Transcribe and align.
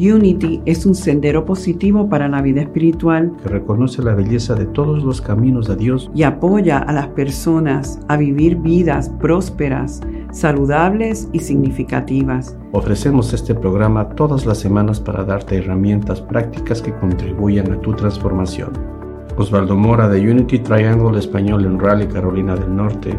Unity 0.00 0.62
es 0.64 0.86
un 0.86 0.94
sendero 0.94 1.44
positivo 1.44 2.08
para 2.08 2.26
la 2.26 2.40
vida 2.40 2.62
espiritual 2.62 3.32
que 3.42 3.50
reconoce 3.50 4.02
la 4.02 4.14
belleza 4.14 4.54
de 4.54 4.64
todos 4.64 5.04
los 5.04 5.20
caminos 5.20 5.68
de 5.68 5.76
Dios 5.76 6.10
y 6.14 6.22
apoya 6.22 6.78
a 6.78 6.90
las 6.94 7.08
personas 7.08 8.00
a 8.08 8.16
vivir 8.16 8.56
vidas 8.56 9.10
prósperas, 9.20 10.00
saludables 10.32 11.28
y 11.34 11.40
significativas. 11.40 12.56
Ofrecemos 12.72 13.34
este 13.34 13.54
programa 13.54 14.08
todas 14.10 14.46
las 14.46 14.56
semanas 14.56 15.00
para 15.00 15.22
darte 15.22 15.58
herramientas 15.58 16.22
prácticas 16.22 16.80
que 16.80 16.94
contribuyan 16.94 17.70
a 17.70 17.80
tu 17.82 17.92
transformación. 17.92 18.72
Osvaldo 19.36 19.76
Mora 19.76 20.08
de 20.08 20.18
Unity 20.18 20.60
Triangle 20.60 21.18
Español 21.18 21.66
en 21.66 21.78
Raleigh, 21.78 22.08
Carolina 22.08 22.56
del 22.56 22.74
Norte 22.74 23.14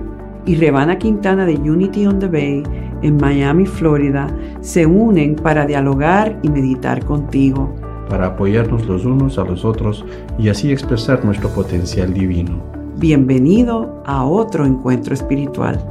y 0.45 0.55
Rebana 0.55 0.97
Quintana 0.97 1.45
de 1.45 1.55
Unity 1.55 2.07
on 2.07 2.19
the 2.19 2.27
Bay 2.27 2.63
en 3.01 3.17
Miami, 3.17 3.65
Florida, 3.65 4.27
se 4.61 4.85
unen 4.85 5.35
para 5.35 5.65
dialogar 5.65 6.39
y 6.43 6.49
meditar 6.49 7.03
contigo. 7.05 7.75
Para 8.09 8.27
apoyarnos 8.27 8.85
los 8.85 9.05
unos 9.05 9.37
a 9.37 9.43
los 9.43 9.63
otros 9.63 10.05
y 10.37 10.49
así 10.49 10.71
expresar 10.71 11.23
nuestro 11.23 11.49
potencial 11.49 12.13
divino. 12.13 12.63
Bienvenido 12.97 14.03
a 14.05 14.25
otro 14.25 14.65
encuentro 14.65 15.13
espiritual. 15.13 15.83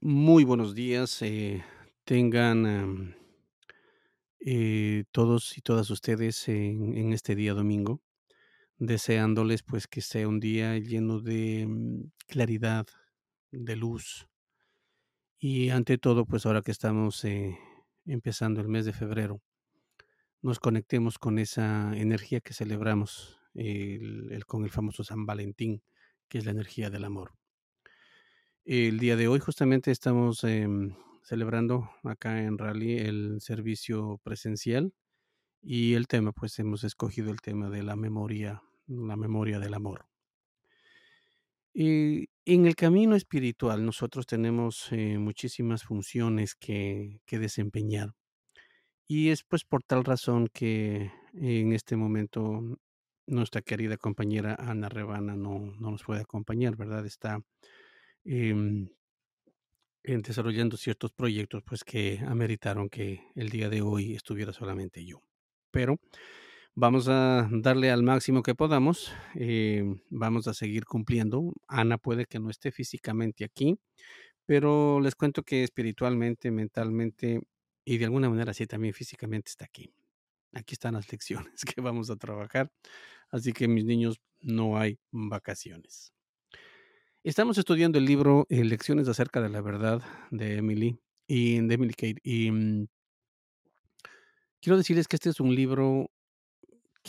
Muy 0.00 0.44
buenos 0.44 0.74
días. 0.74 1.20
Eh, 1.22 1.62
tengan 2.04 2.66
em, 2.66 3.14
eh, 4.40 5.04
todos 5.12 5.58
y 5.58 5.60
todas 5.60 5.90
ustedes 5.90 6.48
en 6.48 7.12
este 7.12 7.34
día 7.34 7.54
domingo 7.54 8.00
deseándoles 8.78 9.62
pues 9.62 9.86
que 9.86 10.00
sea 10.00 10.28
un 10.28 10.40
día 10.40 10.78
lleno 10.78 11.20
de 11.20 11.66
mm, 11.68 12.10
claridad, 12.26 12.86
de 13.50 13.76
luz. 13.76 14.28
Y 15.38 15.70
ante 15.70 15.98
todo, 15.98 16.24
pues 16.24 16.46
ahora 16.46 16.62
que 16.62 16.72
estamos 16.72 17.24
eh, 17.24 17.58
empezando 18.06 18.60
el 18.60 18.68
mes 18.68 18.84
de 18.84 18.92
febrero, 18.92 19.40
nos 20.42 20.58
conectemos 20.60 21.18
con 21.18 21.38
esa 21.38 21.96
energía 21.96 22.40
que 22.40 22.54
celebramos 22.54 23.38
el, 23.54 24.44
con 24.46 24.64
el 24.64 24.70
famoso 24.70 25.04
San 25.04 25.26
Valentín, 25.26 25.82
que 26.28 26.38
es 26.38 26.44
la 26.44 26.52
energía 26.52 26.90
del 26.90 27.04
amor. 27.04 27.34
El 28.64 28.98
día 28.98 29.16
de 29.16 29.28
hoy 29.28 29.40
justamente 29.40 29.90
estamos 29.90 30.44
em, 30.44 30.94
celebrando 31.22 31.90
acá 32.04 32.42
en 32.42 32.58
Raleigh 32.58 32.98
el 33.06 33.40
servicio 33.40 34.20
presencial 34.22 34.92
y 35.62 35.94
el 35.94 36.06
tema, 36.06 36.32
pues 36.32 36.58
hemos 36.58 36.84
escogido 36.84 37.30
el 37.30 37.40
tema 37.40 37.70
de 37.70 37.82
la 37.82 37.96
memoria 37.96 38.62
la 38.88 39.16
memoria 39.16 39.58
del 39.58 39.74
amor. 39.74 40.06
Y 41.72 42.28
en 42.44 42.66
el 42.66 42.74
camino 42.74 43.14
espiritual 43.14 43.84
nosotros 43.84 44.26
tenemos 44.26 44.90
eh, 44.90 45.18
muchísimas 45.18 45.84
funciones 45.84 46.54
que, 46.54 47.20
desempeñar. 47.30 48.14
Y 49.06 49.30
es 49.30 49.44
pues 49.44 49.64
por 49.64 49.82
tal 49.82 50.04
razón 50.04 50.48
que 50.52 51.12
en 51.34 51.72
este 51.72 51.96
momento 51.96 52.78
nuestra 53.26 53.62
querida 53.62 53.96
compañera 53.96 54.56
Ana 54.58 54.88
Rebana 54.88 55.36
no, 55.36 55.76
nos 55.78 56.02
puede 56.02 56.22
acompañar, 56.22 56.76
¿verdad? 56.76 57.06
Está 57.06 57.40
em, 58.24 58.88
desarrollando 60.02 60.76
ciertos 60.76 61.12
proyectos 61.12 61.62
pues 61.64 61.84
que 61.84 62.20
ameritaron 62.26 62.88
que 62.88 63.22
el 63.34 63.50
día 63.50 63.68
de 63.68 63.82
hoy 63.82 64.14
estuviera 64.14 64.52
solamente 64.52 65.04
yo. 65.04 65.22
Pero 65.70 66.00
Vamos 66.74 67.08
a 67.08 67.48
darle 67.50 67.90
al 67.90 68.02
máximo 68.02 68.42
que 68.42 68.54
podamos. 68.54 69.12
Eh, 69.34 69.84
vamos 70.10 70.46
a 70.46 70.54
seguir 70.54 70.84
cumpliendo. 70.84 71.52
Ana 71.66 71.98
puede 71.98 72.26
que 72.26 72.38
no 72.38 72.50
esté 72.50 72.70
físicamente 72.70 73.44
aquí, 73.44 73.78
pero 74.46 75.00
les 75.00 75.14
cuento 75.16 75.42
que 75.42 75.64
espiritualmente, 75.64 76.50
mentalmente 76.50 77.40
y 77.84 77.98
de 77.98 78.04
alguna 78.04 78.30
manera 78.30 78.54
sí 78.54 78.66
también 78.66 78.94
físicamente 78.94 79.50
está 79.50 79.64
aquí. 79.64 79.90
Aquí 80.52 80.74
están 80.74 80.94
las 80.94 81.10
lecciones 81.10 81.64
que 81.74 81.80
vamos 81.80 82.10
a 82.10 82.16
trabajar. 82.16 82.70
Así 83.30 83.52
que 83.52 83.68
mis 83.68 83.84
niños, 83.84 84.20
no 84.40 84.78
hay 84.78 84.98
vacaciones. 85.10 86.12
Estamos 87.24 87.58
estudiando 87.58 87.98
el 87.98 88.04
libro 88.04 88.46
eh, 88.48 88.64
Lecciones 88.64 89.08
acerca 89.08 89.40
de 89.42 89.48
la 89.48 89.60
verdad 89.60 90.02
de 90.30 90.56
Emily 90.56 90.98
y 91.26 91.60
de 91.60 91.74
Emily 91.74 91.92
Kate. 91.92 92.20
Y 92.22 92.50
mm, 92.50 92.86
quiero 94.60 94.76
decirles 94.76 95.08
que 95.08 95.16
este 95.16 95.30
es 95.30 95.40
un 95.40 95.54
libro 95.54 96.10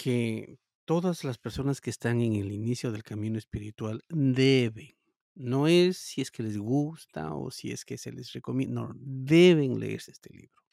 que 0.02 0.58
todas 0.86 1.24
las 1.24 1.38
personas 1.38 1.82
que 1.82 1.90
están 1.90 2.22
en 2.22 2.36
el 2.36 2.52
inicio 2.52 2.92
del 2.92 3.04
camino 3.04 3.38
espiritual 3.38 4.04
deben, 4.10 4.96
no 5.36 5.68
es 5.68 5.98
si 5.98 6.22
es 6.22 6.32
que 6.32 6.44
les 6.44 6.58
gusta 6.58 7.34
o 7.34 7.52
si 7.52 7.72
es 7.72 7.86
que 7.86 7.98
se 7.98 8.12
les 8.12 8.32
recomienda, 8.34 8.82
no, 8.82 8.94
deben 8.96 9.80
leerse 9.80 10.12
este 10.12 10.34
libro. 10.34 10.64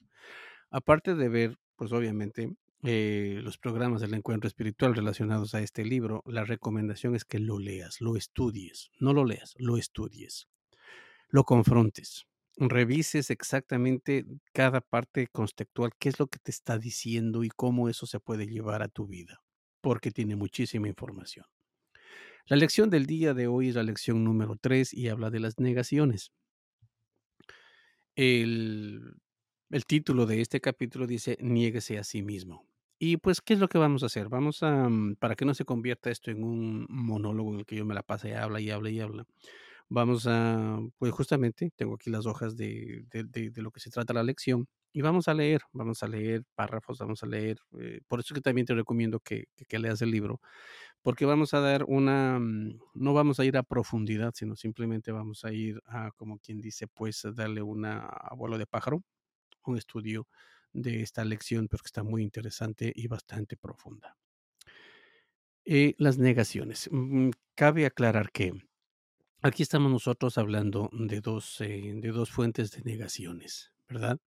Aparte 0.70 1.14
de 1.14 1.28
ver, 1.28 1.58
pues 1.76 1.92
obviamente, 1.92 2.54
eh, 2.82 3.40
los 3.42 3.58
programas 3.58 4.00
del 4.00 4.14
encuentro 4.14 4.48
espiritual 4.48 4.94
relacionados 4.94 5.54
a 5.54 5.60
este 5.60 5.84
libro, 5.84 6.22
la 6.26 6.44
recomendación 6.44 7.16
es 7.16 7.24
que 7.24 7.38
lo 7.38 7.58
leas, 7.58 8.00
lo 8.00 8.16
estudies, 8.16 8.90
no 9.00 9.12
lo 9.12 9.24
leas, 9.24 9.54
lo 9.58 9.76
estudies, 9.76 10.48
lo 11.28 11.44
confrontes, 11.44 12.26
revises 12.56 13.30
exactamente 13.30 14.24
cada 14.52 14.80
parte 14.80 15.26
conceptual, 15.28 15.92
qué 15.98 16.08
es 16.10 16.18
lo 16.18 16.28
que 16.28 16.38
te 16.38 16.50
está 16.50 16.78
diciendo 16.78 17.44
y 17.44 17.48
cómo 17.50 17.88
eso 17.88 18.06
se 18.06 18.20
puede 18.20 18.46
llevar 18.46 18.82
a 18.82 18.88
tu 18.88 19.06
vida, 19.06 19.42
porque 19.80 20.10
tiene 20.10 20.36
muchísima 20.36 20.88
información. 20.88 21.46
La 22.46 22.56
lección 22.56 22.90
del 22.90 23.06
día 23.06 23.34
de 23.34 23.46
hoy 23.48 23.68
es 23.68 23.74
la 23.74 23.82
lección 23.82 24.24
número 24.24 24.56
3 24.60 24.94
y 24.94 25.08
habla 25.08 25.30
de 25.30 25.40
las 25.40 25.58
negaciones. 25.58 26.32
El, 28.14 29.16
el 29.70 29.84
título 29.84 30.26
de 30.26 30.40
este 30.40 30.60
capítulo 30.60 31.06
dice, 31.06 31.36
niéguese 31.40 31.98
a 31.98 32.04
sí 32.04 32.22
mismo. 32.22 32.66
Y 32.98 33.18
pues, 33.18 33.40
¿qué 33.42 33.54
es 33.54 33.60
lo 33.60 33.68
que 33.68 33.78
vamos 33.78 34.02
a 34.02 34.06
hacer? 34.06 34.28
Vamos 34.28 34.62
a, 34.62 34.88
mm, 34.88 35.16
para 35.16 35.36
que 35.36 35.44
no 35.44 35.54
se 35.54 35.64
convierta 35.64 36.10
esto 36.10 36.30
en 36.30 36.44
un 36.44 36.86
monólogo 36.88 37.52
en 37.52 37.60
el 37.60 37.66
que 37.66 37.76
yo 37.76 37.84
me 37.84 37.94
la 37.94 38.02
pase 38.02 38.30
y 38.30 38.32
habla 38.32 38.60
y 38.60 38.70
habla 38.70 38.90
y 38.90 39.00
habla, 39.00 39.26
Vamos 39.88 40.26
a, 40.26 40.80
pues 40.98 41.12
justamente, 41.12 41.70
tengo 41.76 41.94
aquí 41.94 42.10
las 42.10 42.26
hojas 42.26 42.56
de, 42.56 43.04
de, 43.12 43.62
lo 43.62 43.70
que 43.70 43.78
se 43.78 43.88
trata 43.90 44.12
la 44.12 44.24
lección 44.24 44.66
y 44.92 45.00
vamos 45.00 45.28
a 45.28 45.34
leer, 45.34 45.62
vamos 45.72 46.02
a 46.02 46.08
leer 46.08 46.42
párrafos, 46.56 46.98
vamos 46.98 47.22
a 47.22 47.26
leer, 47.26 47.58
eh, 47.78 48.00
por 48.08 48.18
eso 48.18 48.34
que 48.34 48.40
también 48.40 48.66
te 48.66 48.74
recomiendo 48.74 49.20
que, 49.20 49.44
que, 49.68 49.78
leas 49.78 50.02
el 50.02 50.10
libro, 50.10 50.40
porque 51.02 51.24
vamos 51.24 51.54
a 51.54 51.60
dar 51.60 51.84
una, 51.86 52.38
mm, 52.40 52.80
no 52.94 53.14
vamos 53.14 53.38
a 53.38 53.44
ir 53.44 53.56
a 53.56 53.62
profundidad, 53.62 54.32
sino 54.34 54.56
simplemente 54.56 55.12
vamos 55.12 55.44
a 55.44 55.52
ir 55.52 55.80
a, 55.86 56.10
como 56.16 56.38
quien 56.40 56.60
dice, 56.60 56.88
pues 56.88 57.22
darle 57.34 57.62
una 57.62 58.00
abuelo 58.06 58.58
de 58.58 58.66
pájaro, 58.66 59.04
un 59.66 59.78
estudio 59.78 60.26
de 60.72 61.02
esta 61.02 61.24
lección, 61.24 61.68
porque 61.68 61.86
está 61.86 62.02
muy 62.02 62.22
interesante 62.22 62.92
y 62.94 63.06
bastante 63.08 63.56
profunda. 63.56 64.16
Eh, 65.64 65.94
las 65.98 66.18
negaciones. 66.18 66.88
Mm, 66.92 67.30
cabe 67.54 67.86
aclarar 67.86 68.30
que 68.30 68.52
Aquí 69.42 69.62
estamos 69.62 69.92
nosotros 69.92 70.38
hablando 70.38 70.90
de 70.92 71.20
dos, 71.20 71.60
eh, 71.60 71.92
de 71.94 72.10
dos 72.10 72.30
fuentes 72.30 72.70
de 72.70 72.82
negaciones, 72.82 73.72
¿verdad? 73.88 74.18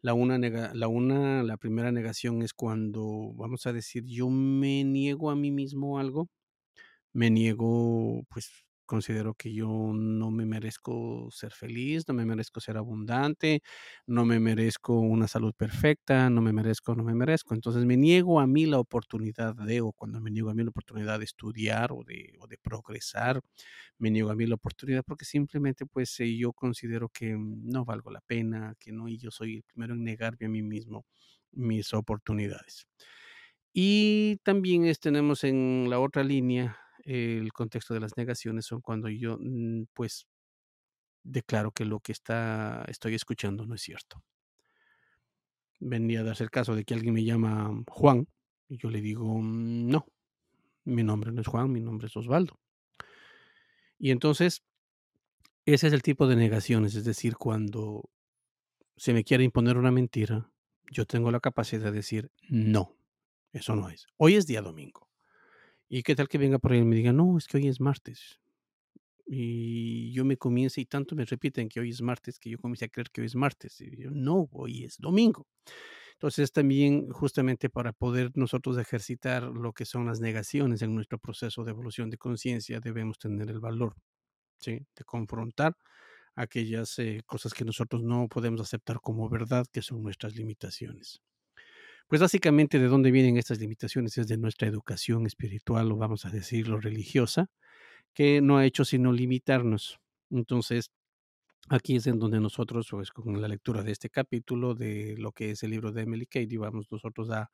La 0.00 0.14
una, 0.14 0.38
la 0.38 0.88
una, 0.88 1.42
la 1.42 1.56
primera 1.56 1.92
negación 1.92 2.42
es 2.42 2.54
cuando 2.54 3.32
vamos 3.34 3.66
a 3.66 3.72
decir 3.72 4.04
yo 4.04 4.28
me 4.30 4.84
niego 4.84 5.30
a 5.30 5.36
mí 5.36 5.50
mismo 5.50 5.98
algo, 5.98 6.28
me 7.12 7.30
niego 7.30 8.24
pues 8.28 8.50
considero 8.86 9.34
que 9.34 9.52
yo 9.54 9.68
no 9.94 10.30
me 10.30 10.46
merezco 10.46 11.28
ser 11.30 11.52
feliz, 11.52 12.04
no 12.08 12.14
me 12.14 12.24
merezco 12.26 12.60
ser 12.60 12.76
abundante, 12.76 13.62
no 14.06 14.24
me 14.24 14.40
merezco 14.40 14.98
una 15.00 15.28
salud 15.28 15.54
perfecta, 15.56 16.30
no 16.30 16.40
me 16.42 16.52
merezco, 16.52 16.94
no 16.94 17.04
me 17.04 17.14
merezco. 17.14 17.54
Entonces 17.54 17.84
me 17.84 17.96
niego 17.96 18.40
a 18.40 18.46
mí 18.46 18.66
la 18.66 18.78
oportunidad 18.78 19.54
de, 19.54 19.80
o 19.80 19.92
cuando 19.92 20.20
me 20.20 20.30
niego 20.30 20.50
a 20.50 20.54
mí 20.54 20.62
la 20.64 20.70
oportunidad 20.70 21.18
de 21.18 21.24
estudiar 21.24 21.92
o 21.92 22.02
de, 22.04 22.34
o 22.40 22.46
de 22.46 22.58
progresar, 22.58 23.40
me 23.98 24.10
niego 24.10 24.30
a 24.30 24.34
mí 24.36 24.46
la 24.46 24.54
oportunidad 24.56 25.02
porque 25.06 25.24
simplemente 25.24 25.86
pues 25.86 26.18
eh, 26.20 26.36
yo 26.36 26.52
considero 26.52 27.08
que 27.08 27.36
no 27.38 27.84
valgo 27.84 28.10
la 28.10 28.20
pena, 28.20 28.74
que 28.78 28.92
no, 28.92 29.08
y 29.08 29.18
yo 29.18 29.30
soy 29.30 29.56
el 29.56 29.62
primero 29.64 29.94
en 29.94 30.04
negarme 30.04 30.46
a 30.46 30.48
mí 30.48 30.62
mismo 30.62 31.04
mis 31.52 31.92
oportunidades. 31.94 32.86
Y 33.74 34.36
también 34.44 34.90
tenemos 35.00 35.44
en 35.44 35.86
la 35.88 35.98
otra 36.00 36.24
línea 36.24 36.78
el 37.04 37.52
contexto 37.52 37.94
de 37.94 38.00
las 38.00 38.16
negaciones 38.16 38.66
son 38.66 38.80
cuando 38.80 39.08
yo, 39.08 39.38
mm, 39.40 39.84
pues, 39.92 40.26
declaro 41.22 41.72
que 41.72 41.84
lo 41.84 42.00
que 42.00 42.12
está, 42.12 42.84
estoy 42.88 43.14
escuchando 43.14 43.66
no 43.66 43.74
es 43.74 43.82
cierto. 43.82 44.22
Venía 45.80 46.20
a 46.20 46.24
darse 46.24 46.44
el 46.44 46.50
caso 46.50 46.74
de 46.74 46.84
que 46.84 46.94
alguien 46.94 47.14
me 47.14 47.24
llama 47.24 47.70
Juan 47.88 48.28
y 48.68 48.78
yo 48.78 48.90
le 48.90 49.00
digo, 49.00 49.38
mm, 49.40 49.88
no, 49.88 50.06
mi 50.84 51.02
nombre 51.02 51.32
no 51.32 51.40
es 51.40 51.46
Juan, 51.46 51.70
mi 51.70 51.80
nombre 51.80 52.06
es 52.06 52.16
Osvaldo. 52.16 52.58
Y 53.98 54.10
entonces, 54.10 54.62
ese 55.64 55.86
es 55.86 55.92
el 55.92 56.02
tipo 56.02 56.26
de 56.26 56.36
negaciones, 56.36 56.94
es 56.94 57.04
decir, 57.04 57.36
cuando 57.36 58.10
se 58.96 59.12
me 59.12 59.24
quiere 59.24 59.44
imponer 59.44 59.76
una 59.76 59.92
mentira, 59.92 60.50
yo 60.90 61.06
tengo 61.06 61.30
la 61.30 61.40
capacidad 61.40 61.84
de 61.84 61.92
decir, 61.92 62.30
no, 62.48 62.96
eso 63.52 63.76
no 63.76 63.88
es. 63.88 64.06
Hoy 64.16 64.34
es 64.34 64.46
día 64.46 64.62
domingo. 64.62 65.08
¿Y 65.94 66.02
qué 66.04 66.16
tal 66.16 66.26
que 66.26 66.38
venga 66.38 66.58
por 66.58 66.72
ahí 66.72 66.78
y 66.78 66.84
me 66.84 66.96
diga, 66.96 67.12
no, 67.12 67.36
es 67.36 67.46
que 67.46 67.58
hoy 67.58 67.68
es 67.68 67.78
martes? 67.78 68.40
Y 69.26 70.10
yo 70.12 70.24
me 70.24 70.38
comienzo, 70.38 70.80
y 70.80 70.86
tanto 70.86 71.14
me 71.14 71.26
repiten 71.26 71.68
que 71.68 71.80
hoy 71.80 71.90
es 71.90 72.00
martes, 72.00 72.38
que 72.38 72.48
yo 72.48 72.58
comienzo 72.58 72.86
a 72.86 72.88
creer 72.88 73.10
que 73.10 73.20
hoy 73.20 73.26
es 73.26 73.36
martes. 73.36 73.78
Y 73.82 74.04
yo, 74.04 74.10
no, 74.10 74.48
hoy 74.52 74.84
es 74.84 74.96
domingo. 74.98 75.46
Entonces, 76.14 76.50
también 76.52 77.10
justamente 77.10 77.68
para 77.70 77.92
poder 77.92 78.30
nosotros 78.36 78.78
ejercitar 78.78 79.42
lo 79.44 79.74
que 79.74 79.84
son 79.84 80.06
las 80.06 80.20
negaciones 80.20 80.80
en 80.82 80.94
nuestro 80.94 81.18
proceso 81.18 81.62
de 81.64 81.72
evolución 81.72 82.08
de 82.10 82.18
conciencia, 82.18 82.80
debemos 82.80 83.18
tener 83.18 83.50
el 83.50 83.60
valor, 83.60 83.94
¿sí? 84.60 84.86
De 84.96 85.04
confrontar 85.04 85.76
aquellas 86.36 86.98
eh, 87.00 87.22
cosas 87.26 87.54
que 87.54 87.64
nosotros 87.66 88.02
no 88.02 88.28
podemos 88.28 88.62
aceptar 88.62 89.00
como 89.02 89.28
verdad, 89.28 89.66
que 89.72 89.82
son 89.82 90.02
nuestras 90.02 90.36
limitaciones. 90.36 91.20
Pues 92.12 92.20
básicamente 92.20 92.78
de 92.78 92.88
dónde 92.88 93.10
vienen 93.10 93.38
estas 93.38 93.58
limitaciones 93.58 94.18
es 94.18 94.28
de 94.28 94.36
nuestra 94.36 94.68
educación 94.68 95.24
espiritual 95.24 95.90
o 95.90 95.96
vamos 95.96 96.26
a 96.26 96.28
decirlo 96.28 96.78
religiosa, 96.78 97.48
que 98.12 98.42
no 98.42 98.58
ha 98.58 98.66
hecho 98.66 98.84
sino 98.84 99.14
limitarnos. 99.14 99.98
Entonces, 100.30 100.90
aquí 101.70 101.96
es 101.96 102.06
en 102.06 102.18
donde 102.18 102.38
nosotros, 102.38 102.88
pues 102.90 103.12
con 103.12 103.40
la 103.40 103.48
lectura 103.48 103.82
de 103.82 103.92
este 103.92 104.10
capítulo 104.10 104.74
de 104.74 105.16
lo 105.16 105.32
que 105.32 105.52
es 105.52 105.62
el 105.62 105.70
libro 105.70 105.90
de 105.90 106.02
Emily 106.02 106.26
Cady, 106.26 106.58
vamos 106.58 106.86
nosotros 106.92 107.30
a, 107.30 107.50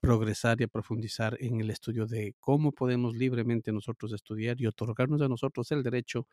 progresar 0.00 0.58
y 0.62 0.64
a 0.64 0.68
profundizar 0.68 1.36
en 1.40 1.60
el 1.60 1.68
estudio 1.68 2.06
de 2.06 2.34
cómo 2.40 2.72
podemos 2.72 3.14
libremente 3.14 3.72
nosotros 3.72 4.14
estudiar 4.14 4.58
y 4.58 4.66
otorgarnos 4.68 5.20
a 5.20 5.28
nosotros 5.28 5.70
el 5.72 5.82
derecho 5.82 6.26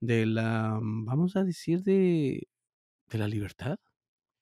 de 0.00 0.24
la, 0.24 0.78
vamos 0.82 1.36
a 1.36 1.44
decir, 1.44 1.82
de, 1.82 2.48
de 3.10 3.18
la 3.18 3.28
libertad, 3.28 3.78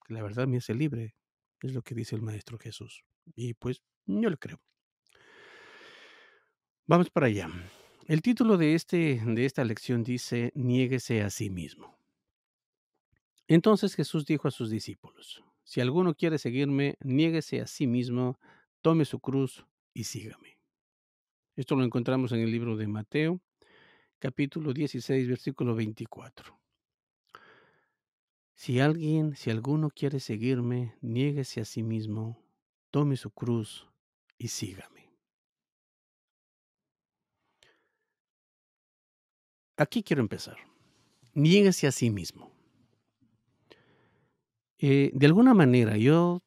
que 0.06 0.14
la 0.14 0.22
verdad 0.22 0.46
me 0.46 0.58
hace 0.58 0.74
libre, 0.74 1.17
es 1.62 1.72
lo 1.72 1.82
que 1.82 1.94
dice 1.94 2.14
el 2.16 2.22
Maestro 2.22 2.58
Jesús. 2.58 3.04
Y 3.34 3.54
pues 3.54 3.82
yo 4.06 4.30
le 4.30 4.36
creo. 4.36 4.60
Vamos 6.86 7.10
para 7.10 7.26
allá. 7.26 7.48
El 8.06 8.22
título 8.22 8.56
de, 8.56 8.74
este, 8.74 9.20
de 9.22 9.44
esta 9.44 9.64
lección 9.64 10.02
dice, 10.02 10.52
niéguese 10.54 11.22
a 11.22 11.30
sí 11.30 11.50
mismo. 11.50 11.98
Entonces 13.46 13.94
Jesús 13.94 14.24
dijo 14.24 14.48
a 14.48 14.50
sus 14.50 14.70
discípulos, 14.70 15.44
si 15.64 15.80
alguno 15.80 16.14
quiere 16.14 16.38
seguirme, 16.38 16.96
niéguese 17.00 17.60
a 17.60 17.66
sí 17.66 17.86
mismo, 17.86 18.38
tome 18.80 19.04
su 19.04 19.20
cruz 19.20 19.66
y 19.92 20.04
sígame. 20.04 20.58
Esto 21.56 21.76
lo 21.76 21.84
encontramos 21.84 22.32
en 22.32 22.40
el 22.40 22.50
libro 22.50 22.76
de 22.76 22.86
Mateo, 22.86 23.40
capítulo 24.18 24.72
16, 24.72 25.28
versículo 25.28 25.74
24. 25.74 26.57
Si 28.58 28.80
alguien, 28.80 29.36
si 29.36 29.50
alguno 29.50 29.88
quiere 29.88 30.18
seguirme, 30.18 30.96
niéguese 31.00 31.60
a 31.60 31.64
sí 31.64 31.84
mismo, 31.84 32.42
tome 32.90 33.16
su 33.16 33.30
cruz 33.30 33.86
y 34.36 34.48
sígame. 34.48 35.12
Aquí 39.76 40.02
quiero 40.02 40.22
empezar. 40.22 40.56
Niéguese 41.34 41.86
a 41.86 41.92
sí 41.92 42.10
mismo. 42.10 42.50
Eh, 44.80 45.12
de 45.14 45.26
alguna 45.26 45.54
manera, 45.54 45.96
yo 45.96 46.42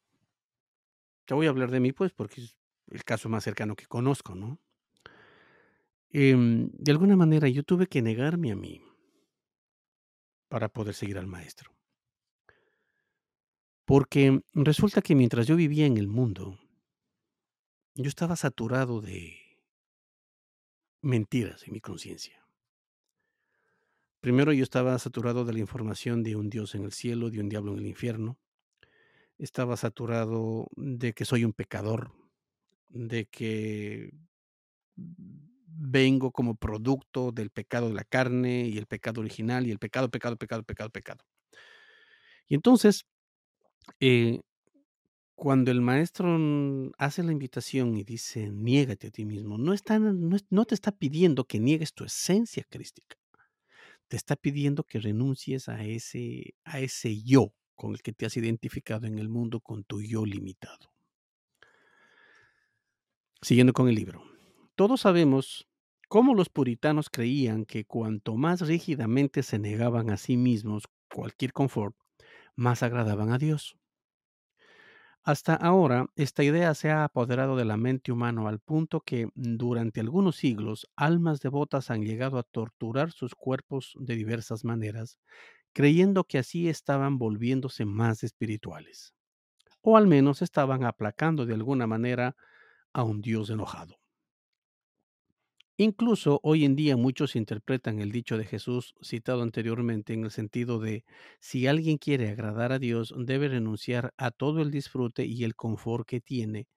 te 1.24 1.32
voy 1.32 1.46
a 1.46 1.48
hablar 1.48 1.70
de 1.70 1.80
mí, 1.80 1.92
pues, 1.92 2.12
porque 2.12 2.42
es 2.42 2.58
el 2.88 3.04
caso 3.04 3.30
más 3.30 3.42
cercano 3.42 3.74
que 3.74 3.86
conozco, 3.86 4.34
¿no? 4.34 4.60
Em, 6.10 6.68
de 6.74 6.92
alguna 6.92 7.16
manera, 7.16 7.48
yo 7.48 7.62
tuve 7.62 7.86
que 7.86 8.02
negarme 8.02 8.52
a 8.52 8.56
mí 8.56 8.82
para 10.50 10.68
poder 10.68 10.92
seguir 10.92 11.16
al 11.16 11.26
maestro. 11.26 11.72
Porque 13.84 14.40
resulta 14.54 15.02
que 15.02 15.14
mientras 15.14 15.46
yo 15.46 15.56
vivía 15.56 15.86
en 15.86 15.96
el 15.96 16.08
mundo, 16.08 16.58
yo 17.94 18.08
estaba 18.08 18.36
saturado 18.36 19.00
de 19.00 19.36
mentiras 21.02 21.66
en 21.66 21.72
mi 21.72 21.80
conciencia. 21.80 22.42
Primero 24.20 24.52
yo 24.52 24.62
estaba 24.62 24.96
saturado 24.98 25.44
de 25.44 25.52
la 25.52 25.58
información 25.58 26.22
de 26.22 26.36
un 26.36 26.48
Dios 26.48 26.76
en 26.76 26.84
el 26.84 26.92
cielo, 26.92 27.28
de 27.28 27.40
un 27.40 27.48
diablo 27.48 27.72
en 27.72 27.78
el 27.78 27.86
infierno. 27.86 28.38
Estaba 29.36 29.76
saturado 29.76 30.68
de 30.76 31.12
que 31.12 31.24
soy 31.24 31.44
un 31.44 31.52
pecador, 31.52 32.12
de 32.88 33.26
que 33.26 34.12
vengo 34.94 36.30
como 36.30 36.54
producto 36.54 37.32
del 37.32 37.50
pecado 37.50 37.88
de 37.88 37.94
la 37.94 38.04
carne 38.04 38.68
y 38.68 38.78
el 38.78 38.86
pecado 38.86 39.20
original 39.20 39.66
y 39.66 39.72
el 39.72 39.78
pecado, 39.78 40.08
pecado, 40.08 40.36
pecado, 40.36 40.62
pecado, 40.62 40.90
pecado. 40.90 41.24
Y 42.46 42.54
entonces, 42.54 43.06
eh, 44.00 44.40
cuando 45.34 45.70
el 45.70 45.80
maestro 45.80 46.38
hace 46.98 47.22
la 47.22 47.32
invitación 47.32 47.96
y 47.96 48.04
dice, 48.04 48.50
niégate 48.50 49.08
a 49.08 49.10
ti 49.10 49.24
mismo, 49.24 49.58
no, 49.58 49.72
está, 49.72 49.98
no, 49.98 50.64
te 50.64 50.74
está 50.74 50.92
pidiendo 50.92 51.44
que 51.44 51.58
niegues 51.58 51.94
tu 51.94 52.04
esencia 52.04 52.64
crística 52.68 53.16
te 54.12 54.18
está 54.18 54.36
pidiendo 54.36 54.84
que 54.84 55.00
renuncies 55.00 55.70
a 55.70 55.82
ese, 55.84 56.54
a 56.64 56.80
ese 56.80 57.22
yo 57.22 57.54
con 57.74 57.92
el 57.92 58.02
que 58.02 58.12
te 58.12 58.26
has 58.26 58.36
identificado 58.36 59.06
en 59.06 59.18
el 59.18 59.30
mundo 59.30 59.60
con 59.60 59.84
tu 59.84 60.02
yo 60.02 60.26
limitado. 60.26 60.92
Siguiendo 63.40 63.72
con 63.72 63.88
el 63.88 63.94
libro. 63.94 64.22
Todos 64.74 65.00
sabemos 65.00 65.66
cómo 66.08 66.34
los 66.34 66.50
puritanos 66.50 67.08
creían 67.08 67.64
que 67.64 67.86
cuanto 67.86 68.36
más 68.36 68.60
rígidamente 68.60 69.42
se 69.42 69.58
negaban 69.58 70.10
a 70.10 70.18
sí 70.18 70.36
mismos 70.36 70.84
cualquier 71.10 71.54
confort, 71.54 71.96
más 72.56 72.82
agradaban 72.82 73.32
a 73.32 73.38
Dios. 73.38 73.76
Hasta 75.24 75.54
ahora, 75.54 76.06
esta 76.16 76.42
idea 76.42 76.74
se 76.74 76.90
ha 76.90 77.04
apoderado 77.04 77.56
de 77.56 77.64
la 77.64 77.76
mente 77.76 78.10
humana 78.12 78.48
al 78.48 78.58
punto 78.58 79.00
que 79.02 79.28
durante 79.34 80.00
algunos 80.00 80.36
siglos 80.36 80.88
almas 80.96 81.40
devotas 81.40 81.90
han 81.90 82.02
llegado 82.02 82.38
a 82.38 82.42
torturar 82.42 83.12
sus 83.12 83.34
cuerpos 83.36 83.94
de 84.00 84.16
diversas 84.16 84.64
maneras, 84.64 85.18
creyendo 85.72 86.24
que 86.24 86.38
así 86.38 86.68
estaban 86.68 87.18
volviéndose 87.18 87.84
más 87.86 88.24
espirituales, 88.24 89.14
o 89.82 89.96
al 89.98 90.08
menos 90.08 90.42
estaban 90.42 90.84
aplacando 90.84 91.46
de 91.46 91.54
alguna 91.54 91.86
manera 91.88 92.36
a 92.94 93.04
un 93.04 93.22
Dios 93.22 93.50
enojado. 93.50 94.01
Incluso 95.84 96.38
hoy 96.44 96.64
en 96.64 96.76
día 96.76 96.96
muchos 96.96 97.34
interpretan 97.34 97.98
el 97.98 98.12
dicho 98.12 98.38
de 98.38 98.44
Jesús 98.44 98.94
citado 99.02 99.42
anteriormente 99.42 100.12
en 100.12 100.22
el 100.24 100.30
sentido 100.30 100.78
de 100.78 101.04
si 101.40 101.66
alguien 101.66 101.98
quiere 101.98 102.28
agradar 102.30 102.70
a 102.72 102.78
Dios 102.78 103.12
debe 103.18 103.48
renunciar 103.48 104.14
a 104.16 104.30
todo 104.30 104.60
el 104.62 104.70
disfrute 104.70 105.24
y 105.26 105.42
el 105.44 105.56
confort 105.56 106.06
que 106.06 106.20
tiene, 106.20 106.68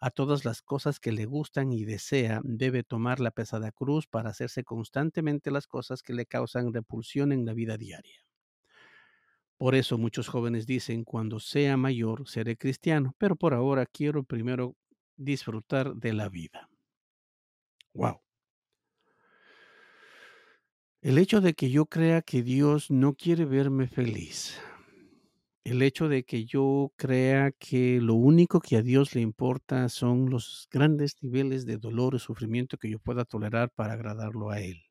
a 0.00 0.10
todas 0.10 0.44
las 0.44 0.62
cosas 0.62 0.98
que 0.98 1.12
le 1.12 1.26
gustan 1.26 1.72
y 1.72 1.84
desea, 1.84 2.40
debe 2.42 2.82
tomar 2.82 3.20
la 3.20 3.32
pesada 3.32 3.70
cruz 3.70 4.06
para 4.06 4.30
hacerse 4.30 4.64
constantemente 4.64 5.50
las 5.50 5.66
cosas 5.66 6.02
que 6.02 6.14
le 6.14 6.24
causan 6.24 6.72
repulsión 6.72 7.32
en 7.32 7.44
la 7.44 7.52
vida 7.52 7.76
diaria. 7.76 8.24
Por 9.58 9.74
eso 9.74 9.98
muchos 9.98 10.28
jóvenes 10.28 10.64
dicen, 10.64 11.02
cuando 11.02 11.40
sea 11.40 11.76
mayor 11.76 12.28
seré 12.28 12.56
cristiano, 12.56 13.16
pero 13.18 13.34
por 13.34 13.52
ahora 13.52 13.84
quiero 13.84 14.22
primero 14.22 14.76
disfrutar 15.16 15.96
de 15.96 16.12
la 16.12 16.28
vida. 16.28 16.68
Wow. 17.94 18.23
El 21.04 21.18
hecho 21.18 21.42
de 21.42 21.52
que 21.52 21.68
yo 21.68 21.84
crea 21.84 22.22
que 22.22 22.42
Dios 22.42 22.90
no 22.90 23.12
quiere 23.12 23.44
verme 23.44 23.88
feliz, 23.88 24.58
el 25.62 25.82
hecho 25.82 26.08
de 26.08 26.24
que 26.24 26.46
yo 26.46 26.94
crea 26.96 27.52
que 27.52 28.00
lo 28.00 28.14
único 28.14 28.58
que 28.58 28.78
a 28.78 28.82
Dios 28.82 29.14
le 29.14 29.20
importa 29.20 29.90
son 29.90 30.30
los 30.30 30.66
grandes 30.70 31.22
niveles 31.22 31.66
de 31.66 31.76
dolor 31.76 32.14
y 32.14 32.20
sufrimiento 32.20 32.78
que 32.78 32.88
yo 32.88 32.98
pueda 32.98 33.26
tolerar 33.26 33.70
para 33.70 33.92
agradarlo 33.92 34.48
a 34.48 34.62
Él, 34.62 34.82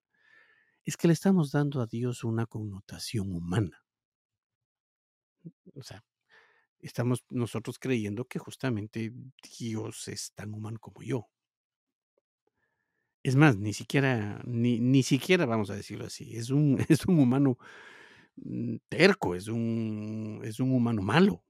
es 0.85 0.97
que 0.97 1.07
le 1.07 1.13
estamos 1.13 1.49
dando 1.49 1.81
a 1.81 1.87
Dios 1.87 2.23
una 2.23 2.45
connotación 2.45 3.33
humana. 3.33 3.83
O 5.73 5.81
sea, 5.81 6.03
estamos 6.79 7.23
nosotros 7.31 7.79
creyendo 7.79 8.25
que 8.25 8.37
justamente 8.37 9.11
Dios 9.57 10.07
es 10.09 10.31
tan 10.35 10.53
humano 10.53 10.77
como 10.79 11.01
yo. 11.01 11.32
Es 13.23 13.35
más, 13.35 13.57
ni 13.57 13.73
siquiera, 13.73 14.41
ni, 14.45 14.79
ni 14.79 15.01
siquiera 15.03 15.45
vamos 15.45 15.69
a 15.69 15.75
decirlo 15.75 16.05
así, 16.05 16.35
es 16.35 16.49
un, 16.49 16.77
es 16.89 17.05
un 17.05 17.19
humano 17.19 17.57
mm, 18.37 18.77
terco, 18.89 19.35
es 19.35 19.47
un, 19.47 20.41
es 20.43 20.59
un 20.59 20.71
humano 20.73 21.01
malo, 21.01 21.43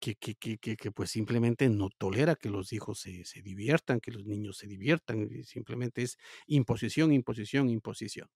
que, 0.00 0.16
que, 0.16 0.34
que, 0.34 0.58
que, 0.58 0.90
pues 0.90 1.10
simplemente 1.10 1.68
no 1.68 1.88
tolera 1.88 2.34
que 2.34 2.50
los 2.50 2.72
hijos 2.72 2.98
se, 3.00 3.24
se 3.24 3.40
diviertan, 3.40 4.00
que 4.00 4.10
los 4.10 4.24
niños 4.26 4.58
se 4.58 4.66
diviertan, 4.66 5.28
simplemente 5.44 6.02
es 6.02 6.18
imposición, 6.46 7.12
imposición, 7.12 7.68
imposición. 7.70 8.28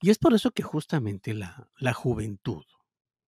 Y 0.00 0.10
es 0.10 0.18
por 0.18 0.34
eso 0.34 0.50
que 0.52 0.62
justamente 0.62 1.34
la, 1.34 1.68
la 1.78 1.92
juventud, 1.92 2.64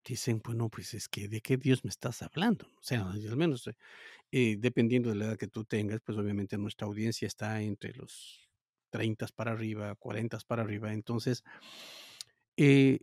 dicen, 0.06 0.42
bueno, 0.44 0.70
pues 0.70 0.94
es 0.94 1.08
que 1.10 1.28
de 1.28 1.42
qué 1.42 1.58
Dios 1.58 1.84
me 1.84 1.90
estás 1.90 2.22
hablando. 2.22 2.66
O 2.78 2.84
sea, 2.84 3.10
al 3.12 3.38
menos 3.38 3.68
eh, 3.68 3.76
eh, 4.32 4.58
dependiendo 4.60 5.10
de 5.10 5.16
la 5.16 5.26
edad 5.26 5.38
que 5.38 5.48
tú 5.48 5.66
tengas, 5.66 6.02
pues 6.02 6.18
obviamente 6.18 6.58
nuestra 6.58 6.88
audiencia 6.88 7.28
está 7.28 7.62
entre 7.62 7.94
los 7.94 8.50
30 8.92 9.28
para 9.36 9.52
arriba, 9.52 9.96
40 9.96 10.40
para 10.48 10.64
arriba. 10.64 10.94
Entonces, 10.94 11.44
eh, 12.58 13.00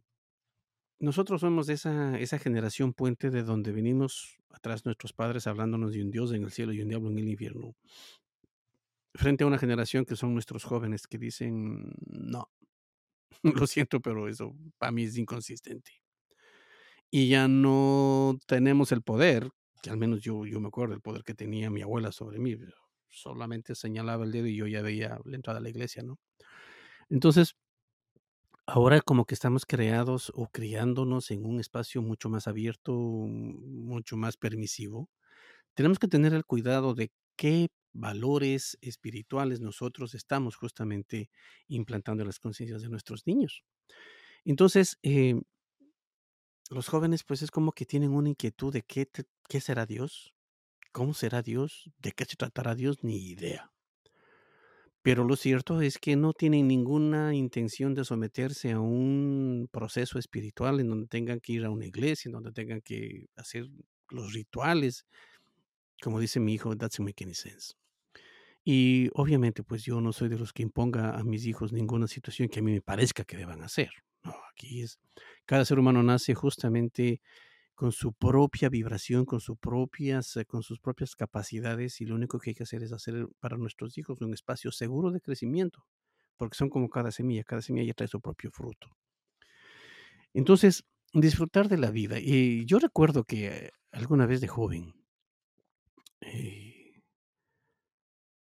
nosotros 0.98 1.40
somos 1.40 1.68
esa, 1.68 2.18
esa 2.18 2.38
generación 2.38 2.92
puente 2.94 3.30
de 3.30 3.42
donde 3.42 3.72
venimos 3.72 4.38
atrás 4.50 4.84
nuestros 4.84 5.12
padres 5.12 5.46
hablándonos 5.46 5.92
de 5.92 6.02
un 6.02 6.10
Dios 6.10 6.32
en 6.32 6.42
el 6.44 6.50
cielo 6.52 6.72
y 6.72 6.80
un 6.80 6.88
diablo 6.88 7.10
en 7.10 7.18
el 7.18 7.28
infierno. 7.28 7.74
frente 9.14 9.44
a 9.44 9.46
una 9.46 9.58
generación 9.58 10.04
que 10.04 10.16
son 10.16 10.32
nuestros 10.34 10.64
jóvenes 10.64 11.06
que 11.06 11.18
dicen, 11.18 11.92
no, 12.06 12.50
lo 13.42 13.66
siento, 13.66 14.00
pero 14.00 14.28
eso 14.28 14.56
para 14.78 14.92
mí 14.92 15.04
es 15.04 15.18
inconsistente. 15.18 15.92
Y 17.10 17.28
ya 17.28 17.48
no 17.48 18.38
tenemos 18.46 18.92
el 18.92 19.02
poder, 19.02 19.50
que 19.82 19.90
al 19.90 19.96
menos 19.96 20.20
yo, 20.22 20.44
yo 20.46 20.60
me 20.60 20.68
acuerdo 20.68 20.92
del 20.92 21.00
poder 21.02 21.22
que 21.24 21.34
tenía 21.34 21.70
mi 21.70 21.82
abuela 21.82 22.12
sobre 22.12 22.38
mí. 22.38 22.56
Solamente 23.08 23.74
señalaba 23.74 24.24
el 24.24 24.32
dedo 24.32 24.46
y 24.46 24.56
yo 24.56 24.66
ya 24.66 24.82
veía 24.82 25.18
la 25.24 25.36
entrada 25.36 25.58
a 25.58 25.62
la 25.62 25.70
iglesia, 25.70 26.02
¿no? 26.02 26.18
Entonces, 27.08 27.56
ahora 28.66 29.00
como 29.00 29.24
que 29.26 29.34
estamos 29.34 29.64
creados 29.66 30.32
o 30.34 30.48
criándonos 30.48 31.30
en 31.30 31.44
un 31.44 31.60
espacio 31.60 32.02
mucho 32.02 32.28
más 32.28 32.48
abierto, 32.48 32.92
mucho 32.92 34.16
más 34.16 34.36
permisivo, 34.36 35.08
tenemos 35.74 35.98
que 35.98 36.08
tener 36.08 36.34
el 36.34 36.44
cuidado 36.46 36.94
de 36.94 37.12
qué 37.36 37.68
valores 37.92 38.78
espirituales 38.82 39.60
nosotros 39.60 40.14
estamos 40.14 40.56
justamente 40.56 41.30
implantando 41.68 42.22
en 42.22 42.28
las 42.28 42.40
conciencias 42.40 42.82
de 42.82 42.88
nuestros 42.90 43.26
niños. 43.26 43.64
Entonces, 44.44 44.98
eh, 45.02 45.40
los 46.70 46.88
jóvenes 46.88 47.24
pues 47.24 47.42
es 47.42 47.50
como 47.50 47.72
que 47.72 47.86
tienen 47.86 48.12
una 48.12 48.28
inquietud 48.28 48.72
de 48.72 48.82
qué, 48.82 49.08
qué 49.48 49.60
será 49.60 49.86
Dios, 49.86 50.34
cómo 50.92 51.14
será 51.14 51.42
Dios, 51.42 51.90
de 51.98 52.12
qué 52.12 52.24
se 52.24 52.36
tratará 52.36 52.74
Dios, 52.74 53.02
ni 53.02 53.16
idea. 53.28 53.70
Pero 55.02 55.22
lo 55.22 55.36
cierto 55.36 55.80
es 55.80 55.98
que 55.98 56.16
no 56.16 56.32
tienen 56.32 56.66
ninguna 56.66 57.32
intención 57.32 57.94
de 57.94 58.04
someterse 58.04 58.72
a 58.72 58.80
un 58.80 59.68
proceso 59.70 60.18
espiritual 60.18 60.80
en 60.80 60.88
donde 60.88 61.06
tengan 61.06 61.38
que 61.38 61.52
ir 61.52 61.64
a 61.64 61.70
una 61.70 61.86
iglesia, 61.86 62.28
en 62.28 62.32
donde 62.32 62.50
tengan 62.50 62.80
que 62.80 63.26
hacer 63.36 63.68
los 64.10 64.32
rituales. 64.32 65.06
Como 66.02 66.18
dice 66.18 66.40
mi 66.40 66.54
hijo, 66.54 66.76
that's 66.76 66.98
make 66.98 67.22
any 67.22 67.34
sense. 67.34 67.74
Y 68.64 69.08
obviamente, 69.14 69.62
pues 69.62 69.84
yo 69.84 70.00
no 70.00 70.12
soy 70.12 70.28
de 70.28 70.38
los 70.38 70.52
que 70.52 70.64
imponga 70.64 71.16
a 71.16 71.22
mis 71.22 71.46
hijos 71.46 71.72
ninguna 71.72 72.08
situación 72.08 72.48
que 72.48 72.58
a 72.58 72.62
mí 72.64 72.72
me 72.72 72.82
parezca 72.82 73.22
que 73.22 73.36
deban 73.36 73.62
hacer. 73.62 73.90
No, 74.24 74.34
aquí 74.50 74.82
es, 74.82 74.98
cada 75.46 75.64
ser 75.64 75.78
humano 75.78 76.02
nace 76.02 76.34
justamente 76.34 77.20
con 77.74 77.92
su 77.92 78.12
propia 78.12 78.68
vibración, 78.68 79.24
con, 79.24 79.40
sus 79.40 79.58
propias, 79.58 80.36
eh, 80.36 80.46
con 80.46 80.62
sus 80.62 80.80
propias 80.80 81.14
capacidades 81.14 82.00
y 82.00 82.06
lo 82.06 82.14
único 82.14 82.38
que 82.38 82.50
hay 82.50 82.54
que 82.54 82.62
hacer 82.62 82.82
es 82.82 82.92
hacer 82.92 83.28
para 83.38 83.56
nuestros 83.56 83.96
hijos 83.98 84.20
un 84.22 84.32
espacio 84.34 84.72
seguro 84.72 85.10
de 85.10 85.20
crecimiento, 85.20 85.86
porque 86.36 86.56
son 86.56 86.70
como 86.70 86.88
cada 86.88 87.10
semilla, 87.10 87.44
cada 87.44 87.62
semilla 87.62 87.88
ya 87.88 87.94
trae 87.94 88.08
su 88.08 88.20
propio 88.20 88.50
fruto. 88.50 88.96
Entonces, 90.32 90.84
disfrutar 91.12 91.68
de 91.68 91.78
la 91.78 91.90
vida. 91.90 92.18
Y 92.18 92.64
yo 92.66 92.78
recuerdo 92.78 93.24
que 93.24 93.70
alguna 93.92 94.26
vez 94.26 94.40
de 94.40 94.48
joven, 94.48 94.94
eh, 96.20 97.02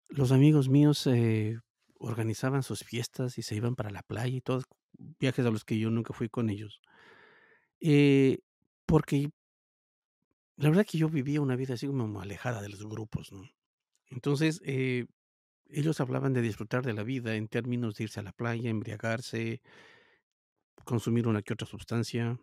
los 0.10 0.32
amigos 0.32 0.70
míos 0.70 1.08
eh, 1.08 1.60
organizaban 1.98 2.64
sus 2.64 2.84
fiestas 2.84 3.38
y 3.38 3.42
se 3.42 3.56
iban 3.56 3.76
para 3.76 3.90
la 3.90 4.04
playa 4.04 4.36
y 4.36 4.42
todos 4.42 4.66
viajes 5.20 5.46
a 5.46 5.52
los 5.52 5.66
que 5.66 5.80
yo 5.80 5.90
nunca 5.90 6.14
fui 6.14 6.30
con 6.30 6.50
ellos. 6.50 6.82
Eh, 7.86 8.40
porque 8.86 9.30
la 10.58 10.70
verdad 10.70 10.86
que 10.90 10.98
yo 10.98 11.10
vivía 11.10 11.42
una 11.42 11.56
vida 11.56 11.74
así 11.74 11.88
como 11.88 12.22
alejada 12.22 12.62
de 12.62 12.70
los 12.70 12.84
grupos, 12.88 13.32
¿no? 13.32 13.44
Entonces, 14.10 14.62
eh, 14.66 15.06
ellos 15.68 16.00
hablaban 16.02 16.34
de 16.34 16.42
disfrutar 16.42 16.86
de 16.86 16.94
la 16.94 17.04
vida 17.04 17.36
en 17.36 17.48
términos 17.48 17.96
de 17.96 18.06
irse 18.06 18.20
a 18.22 18.24
la 18.24 18.34
playa, 18.34 18.70
embriagarse, 18.70 19.62
consumir 20.86 21.28
una 21.28 21.42
que 21.42 21.54
otra 21.54 21.68
sustancia, 21.68 22.40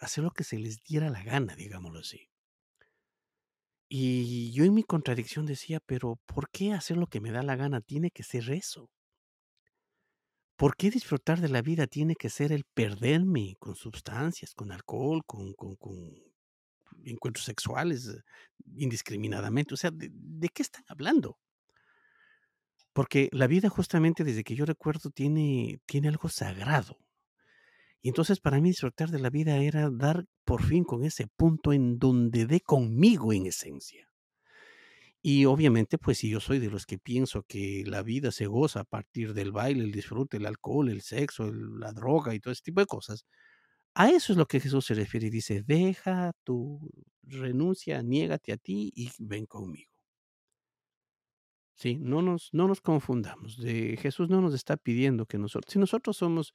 hacer 0.00 0.24
lo 0.24 0.30
que 0.30 0.44
se 0.44 0.58
les 0.58 0.82
diera 0.82 1.10
la 1.10 1.22
gana, 1.22 1.56
digámoslo 1.56 2.00
así. 2.00 2.28
Y 3.92 4.52
yo 4.52 4.64
en 4.64 4.72
mi 4.72 4.84
contradicción 4.84 5.44
decía, 5.46 5.80
pero 5.84 6.16
¿por 6.24 6.48
qué 6.50 6.72
hacer 6.72 6.96
lo 6.96 7.08
que 7.08 7.20
me 7.20 7.30
da 7.32 7.42
la 7.42 7.56
gana 7.56 7.80
tiene 7.80 8.10
que 8.10 8.22
ser 8.22 8.48
eso? 8.50 8.88
¿Por 10.60 10.76
qué 10.76 10.90
disfrutar 10.90 11.40
de 11.40 11.48
la 11.48 11.62
vida 11.62 11.86
tiene 11.86 12.16
que 12.16 12.28
ser 12.28 12.52
el 12.52 12.64
perderme 12.64 13.56
con 13.58 13.76
sustancias, 13.76 14.52
con 14.52 14.72
alcohol, 14.72 15.24
con, 15.24 15.54
encuentros 17.02 17.46
sexuales 17.46 18.14
indiscriminadamente? 18.76 19.72
O 19.72 19.78
sea, 19.78 19.90
¿de, 19.90 20.48
qué 20.50 20.60
están 20.60 20.84
hablando? 20.88 21.38
Porque 22.92 23.30
la 23.32 23.46
vida 23.46 23.70
justamente 23.70 24.22
desde 24.22 24.44
que 24.44 24.54
yo 24.54 24.66
recuerdo 24.66 25.08
tiene, 25.08 25.80
tiene 25.86 26.08
algo 26.08 26.28
sagrado. 26.28 26.98
Y 28.02 28.08
entonces 28.08 28.38
para 28.38 28.60
mí 28.60 28.68
disfrutar 28.68 29.08
de 29.08 29.18
la 29.18 29.30
vida 29.30 29.56
era 29.56 29.88
dar 29.88 30.26
por 30.44 30.62
fin 30.62 30.84
con 30.84 31.04
ese 31.04 31.26
punto 31.26 31.72
en 31.72 31.98
donde 31.98 32.44
dé 32.44 32.60
conmigo 32.60 33.32
en 33.32 33.46
esencia. 33.46 34.09
Y 35.22 35.44
obviamente, 35.44 35.98
pues 35.98 36.18
si 36.18 36.30
yo 36.30 36.40
soy 36.40 36.58
de 36.58 36.70
los 36.70 36.86
que 36.86 36.98
pienso 36.98 37.42
que 37.42 37.84
la 37.86 38.02
vida 38.02 38.32
se 38.32 38.46
goza 38.46 38.80
a 38.80 38.84
partir 38.84 39.34
del 39.34 39.52
baile, 39.52 39.84
el 39.84 39.92
disfrute, 39.92 40.38
el 40.38 40.46
alcohol, 40.46 40.88
el 40.88 41.02
sexo, 41.02 41.52
la 41.52 41.92
droga 41.92 42.34
y 42.34 42.40
todo 42.40 42.52
ese 42.52 42.62
tipo 42.62 42.80
de 42.80 42.86
cosas, 42.86 43.26
a 43.94 44.10
eso 44.10 44.32
es 44.32 44.38
lo 44.38 44.46
que 44.46 44.60
Jesús 44.60 44.86
se 44.86 44.94
refiere 44.94 45.28
y 45.28 45.30
dice, 45.30 45.62
deja 45.66 46.32
tu 46.44 46.80
renuncia, 47.22 48.02
niégate 48.02 48.52
a 48.52 48.56
ti 48.58 48.92
y 48.94 49.10
ven 49.18 49.46
conmigo. 49.46 49.90
Sí, 51.74 51.96
no 51.98 52.22
nos, 52.22 52.50
no 52.52 52.68
nos 52.68 52.80
confundamos. 52.80 53.56
De, 53.56 53.96
Jesús 53.96 54.28
no 54.28 54.40
nos 54.40 54.54
está 54.54 54.76
pidiendo 54.76 55.26
que 55.26 55.38
nosotros, 55.38 55.72
si 55.72 55.78
nosotros 55.78 56.16
somos 56.16 56.52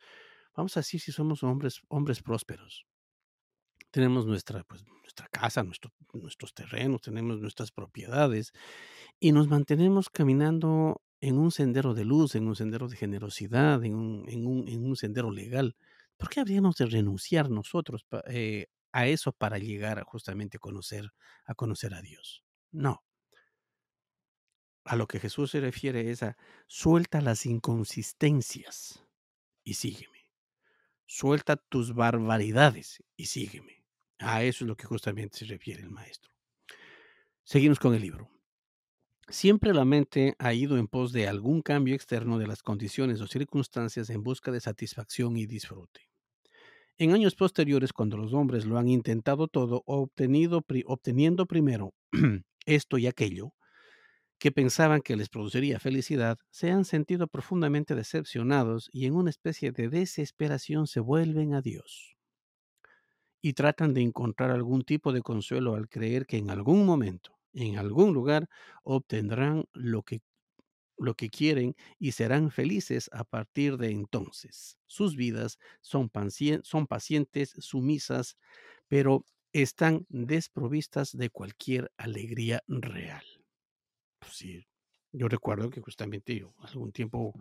vamos 0.55 0.75
a 0.77 0.79
decir 0.79 0.99
si 1.01 1.11
somos 1.11 1.43
hombres, 1.43 1.81
hombres 1.89 2.21
prósperos. 2.21 2.85
Tenemos 3.95 4.25
nuestra, 4.25 4.61
pues, 4.65 4.83
nuestra 5.03 5.29
casa, 5.29 5.63
nuestros 5.63 6.53
terrenos, 6.53 7.01
tenemos 7.01 7.39
nuestras 7.39 7.71
propiedades 7.71 8.51
y 9.21 9.31
nos 9.31 9.47
mantenemos 9.47 10.09
caminando 10.09 11.01
en 11.21 11.37
un 11.37 11.49
sendero 11.49 11.93
de 11.93 12.03
luz, 12.03 12.35
en 12.35 12.45
un 12.45 12.57
sendero 12.57 12.89
de 12.89 12.97
generosidad, 12.97 13.81
en 13.85 13.95
un, 13.95 14.25
en 14.27 14.47
un, 14.47 14.67
en 14.67 14.85
un 14.85 14.97
sendero 14.97 15.31
legal. 15.31 15.77
¿Por 16.17 16.27
qué 16.27 16.41
habríamos 16.41 16.75
de 16.75 16.87
renunciar 16.87 17.49
nosotros 17.49 18.05
eh, 18.27 18.65
a 18.91 19.07
eso 19.07 19.31
para 19.31 19.59
llegar 19.59 20.03
justamente 20.03 20.57
a 20.57 20.59
conocer, 20.59 21.13
a 21.45 21.55
conocer 21.55 21.93
a 21.93 22.01
Dios? 22.01 22.43
No. 22.73 23.01
A 24.83 24.97
lo 24.97 25.07
que 25.07 25.21
Jesús 25.21 25.51
se 25.51 25.61
refiere 25.61 26.11
es 26.11 26.21
a 26.21 26.35
suelta 26.67 27.21
las 27.21 27.45
inconsistencias 27.45 29.05
y 29.63 29.75
sígueme 29.75 30.15
suelta 31.05 31.55
tus 31.55 31.93
barbaridades 31.93 33.03
y 33.15 33.27
sígueme. 33.27 33.84
A 34.19 34.43
eso 34.43 34.63
es 34.63 34.67
lo 34.67 34.75
que 34.75 34.85
justamente 34.85 35.37
se 35.37 35.45
refiere 35.45 35.81
el 35.81 35.89
maestro. 35.89 36.31
Seguimos 37.43 37.79
con 37.79 37.93
el 37.93 38.01
libro. 38.01 38.29
Siempre 39.27 39.73
la 39.73 39.85
mente 39.85 40.35
ha 40.37 40.53
ido 40.53 40.77
en 40.77 40.87
pos 40.87 41.11
de 41.11 41.27
algún 41.27 41.61
cambio 41.61 41.95
externo 41.95 42.37
de 42.37 42.47
las 42.47 42.61
condiciones 42.61 43.21
o 43.21 43.27
circunstancias 43.27 44.09
en 44.09 44.23
busca 44.23 44.51
de 44.51 44.61
satisfacción 44.61 45.35
y 45.35 45.47
disfrute. 45.47 46.09
En 46.97 47.13
años 47.13 47.35
posteriores, 47.35 47.91
cuando 47.91 48.17
los 48.17 48.33
hombres 48.33 48.65
lo 48.65 48.77
han 48.77 48.87
intentado 48.87 49.47
todo, 49.47 49.83
obtenido, 49.85 50.63
obteniendo 50.85 51.45
primero 51.45 51.93
esto 52.65 52.97
y 52.97 53.07
aquello, 53.07 53.53
que 54.39 54.51
pensaban 54.51 55.01
que 55.01 55.15
les 55.15 55.29
produciría 55.29 55.79
felicidad 55.79 56.37
se 56.51 56.71
han 56.71 56.85
sentido 56.85 57.27
profundamente 57.27 57.95
decepcionados 57.95 58.89
y 58.91 59.07
en 59.07 59.15
una 59.15 59.29
especie 59.29 59.71
de 59.71 59.89
desesperación 59.89 60.87
se 60.87 60.99
vuelven 60.99 61.53
a 61.53 61.61
Dios. 61.61 62.14
Y 63.45 63.53
tratan 63.53 63.93
de 63.93 64.01
encontrar 64.01 64.49
algún 64.49 64.81
tipo 64.83 65.13
de 65.13 65.21
consuelo 65.21 65.75
al 65.75 65.87
creer 65.87 66.25
que 66.25 66.37
en 66.37 66.49
algún 66.49 66.83
momento, 66.83 67.37
en 67.53 67.77
algún 67.77 68.11
lugar, 68.11 68.49
obtendrán 68.83 69.65
lo 69.71 70.01
que, 70.01 70.21
lo 70.97 71.15
que 71.15 71.29
quieren 71.29 71.75
y 71.99 72.13
serán 72.13 72.51
felices 72.51 73.09
a 73.13 73.23
partir 73.23 73.77
de 73.77 73.91
entonces. 73.91 74.79
Sus 74.87 75.15
vidas 75.15 75.59
son, 75.81 76.11
son 76.63 76.87
pacientes, 76.87 77.55
sumisas, 77.59 78.37
pero 78.87 79.25
están 79.53 80.05
desprovistas 80.09 81.15
de 81.15 81.29
cualquier 81.29 81.91
alegría 81.97 82.63
real. 82.67 83.25
Pues 84.19 84.33
sí, 84.33 84.65
yo 85.17 85.27
recuerdo 85.27 85.69
que 85.69 85.81
justamente 85.81 86.37
yo 86.37 86.53
algún 86.59 86.91
tiempo 86.91 87.33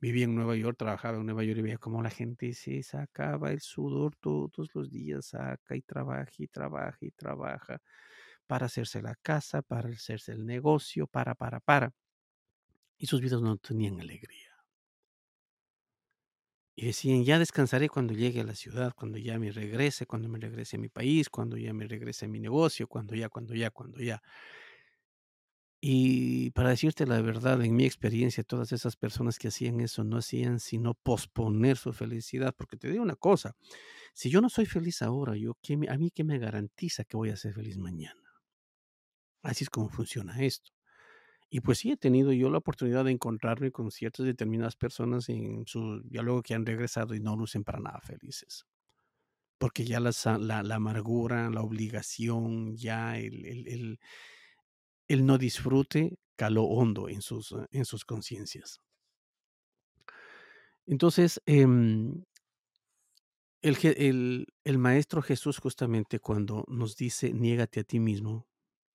viví 0.00 0.22
en 0.22 0.34
Nueva 0.34 0.56
York, 0.56 0.76
trabajaba 0.78 1.18
en 1.18 1.26
Nueva 1.26 1.44
York 1.44 1.58
y 1.58 1.62
veía 1.62 1.78
cómo 1.78 2.02
la 2.02 2.10
gente 2.10 2.52
se 2.54 2.82
sacaba 2.82 3.52
el 3.52 3.60
sudor 3.60 4.16
todos 4.16 4.70
los 4.74 4.90
días, 4.90 5.26
saca 5.26 5.76
y 5.76 5.82
trabaja 5.82 6.30
y 6.38 6.48
trabaja 6.48 6.98
y 7.00 7.10
trabaja 7.10 7.80
para 8.46 8.66
hacerse 8.66 9.02
la 9.02 9.14
casa, 9.16 9.62
para 9.62 9.88
hacerse 9.90 10.32
el 10.32 10.46
negocio, 10.46 11.06
para, 11.06 11.34
para, 11.34 11.60
para. 11.60 11.92
Y 12.98 13.06
sus 13.06 13.22
vidas 13.22 13.40
no 13.40 13.56
tenían 13.56 14.00
alegría. 14.02 14.54
Y 16.78 16.84
decían, 16.86 17.24
ya 17.24 17.38
descansaré 17.38 17.88
cuando 17.88 18.12
llegue 18.12 18.42
a 18.42 18.44
la 18.44 18.54
ciudad, 18.54 18.92
cuando 18.94 19.16
ya 19.16 19.38
me 19.38 19.50
regrese, 19.50 20.04
cuando 20.04 20.28
me 20.28 20.38
regrese 20.38 20.76
a 20.76 20.78
mi 20.80 20.90
país, 20.90 21.30
cuando 21.30 21.56
ya 21.56 21.72
me 21.72 21.86
regrese 21.86 22.26
a 22.26 22.28
mi 22.28 22.38
negocio, 22.38 22.86
cuando 22.86 23.14
ya, 23.14 23.30
cuando 23.30 23.54
ya, 23.54 23.70
cuando 23.70 23.98
ya. 24.00 24.22
Y 25.80 26.50
para 26.52 26.70
decirte 26.70 27.06
la 27.06 27.20
verdad, 27.20 27.62
en 27.62 27.76
mi 27.76 27.84
experiencia, 27.84 28.42
todas 28.42 28.72
esas 28.72 28.96
personas 28.96 29.38
que 29.38 29.48
hacían 29.48 29.80
eso 29.80 30.04
no 30.04 30.16
hacían 30.16 30.58
sino 30.58 30.94
posponer 30.94 31.76
su 31.76 31.92
felicidad, 31.92 32.54
porque 32.56 32.76
te 32.76 32.90
digo 32.90 33.02
una 33.02 33.16
cosa, 33.16 33.54
si 34.14 34.30
yo 34.30 34.40
no 34.40 34.48
soy 34.48 34.66
feliz 34.66 35.02
ahora, 35.02 35.36
yo, 35.36 35.56
¿a 35.88 35.98
mí 35.98 36.10
qué 36.10 36.24
me 36.24 36.38
garantiza 36.38 37.04
que 37.04 37.16
voy 37.16 37.30
a 37.30 37.36
ser 37.36 37.52
feliz 37.52 37.76
mañana? 37.76 38.22
Así 39.42 39.64
es 39.64 39.70
como 39.70 39.88
funciona 39.88 40.42
esto. 40.42 40.72
Y 41.48 41.60
pues 41.60 41.78
sí, 41.78 41.92
he 41.92 41.96
tenido 41.96 42.32
yo 42.32 42.50
la 42.50 42.58
oportunidad 42.58 43.04
de 43.04 43.12
encontrarme 43.12 43.70
con 43.70 43.90
ciertas 43.90 44.26
determinadas 44.26 44.74
personas 44.76 45.28
en 45.28 45.64
su 45.66 46.02
diálogo 46.02 46.42
que 46.42 46.54
han 46.54 46.66
regresado 46.66 47.14
y 47.14 47.20
no 47.20 47.36
lucen 47.36 47.62
para 47.62 47.78
nada 47.78 48.00
felices. 48.00 48.66
Porque 49.58 49.84
ya 49.84 50.00
la, 50.00 50.10
la, 50.38 50.74
amargura, 50.74 51.48
la 51.50 51.62
obligación, 51.62 52.76
ya 52.76 53.18
el, 53.18 53.46
el, 53.46 53.68
el, 53.68 54.00
no 55.08 55.38
disfrute 55.38 56.18
caló 56.36 56.64
hondo 56.64 57.08
en 57.08 57.22
sus, 57.22 57.54
en 57.70 57.84
sus 57.84 58.04
conciencias. 58.04 58.80
Entonces, 60.86 61.40
em, 61.46 62.24
el, 63.62 63.76
el, 63.82 64.46
el, 64.64 64.78
Maestro 64.78 65.22
Jesús 65.22 65.58
justamente 65.58 66.20
cuando 66.20 66.64
nos 66.68 66.96
dice, 66.96 67.32
niégate 67.32 67.80
a 67.80 67.84
ti 67.84 67.98
mismo, 67.98 68.46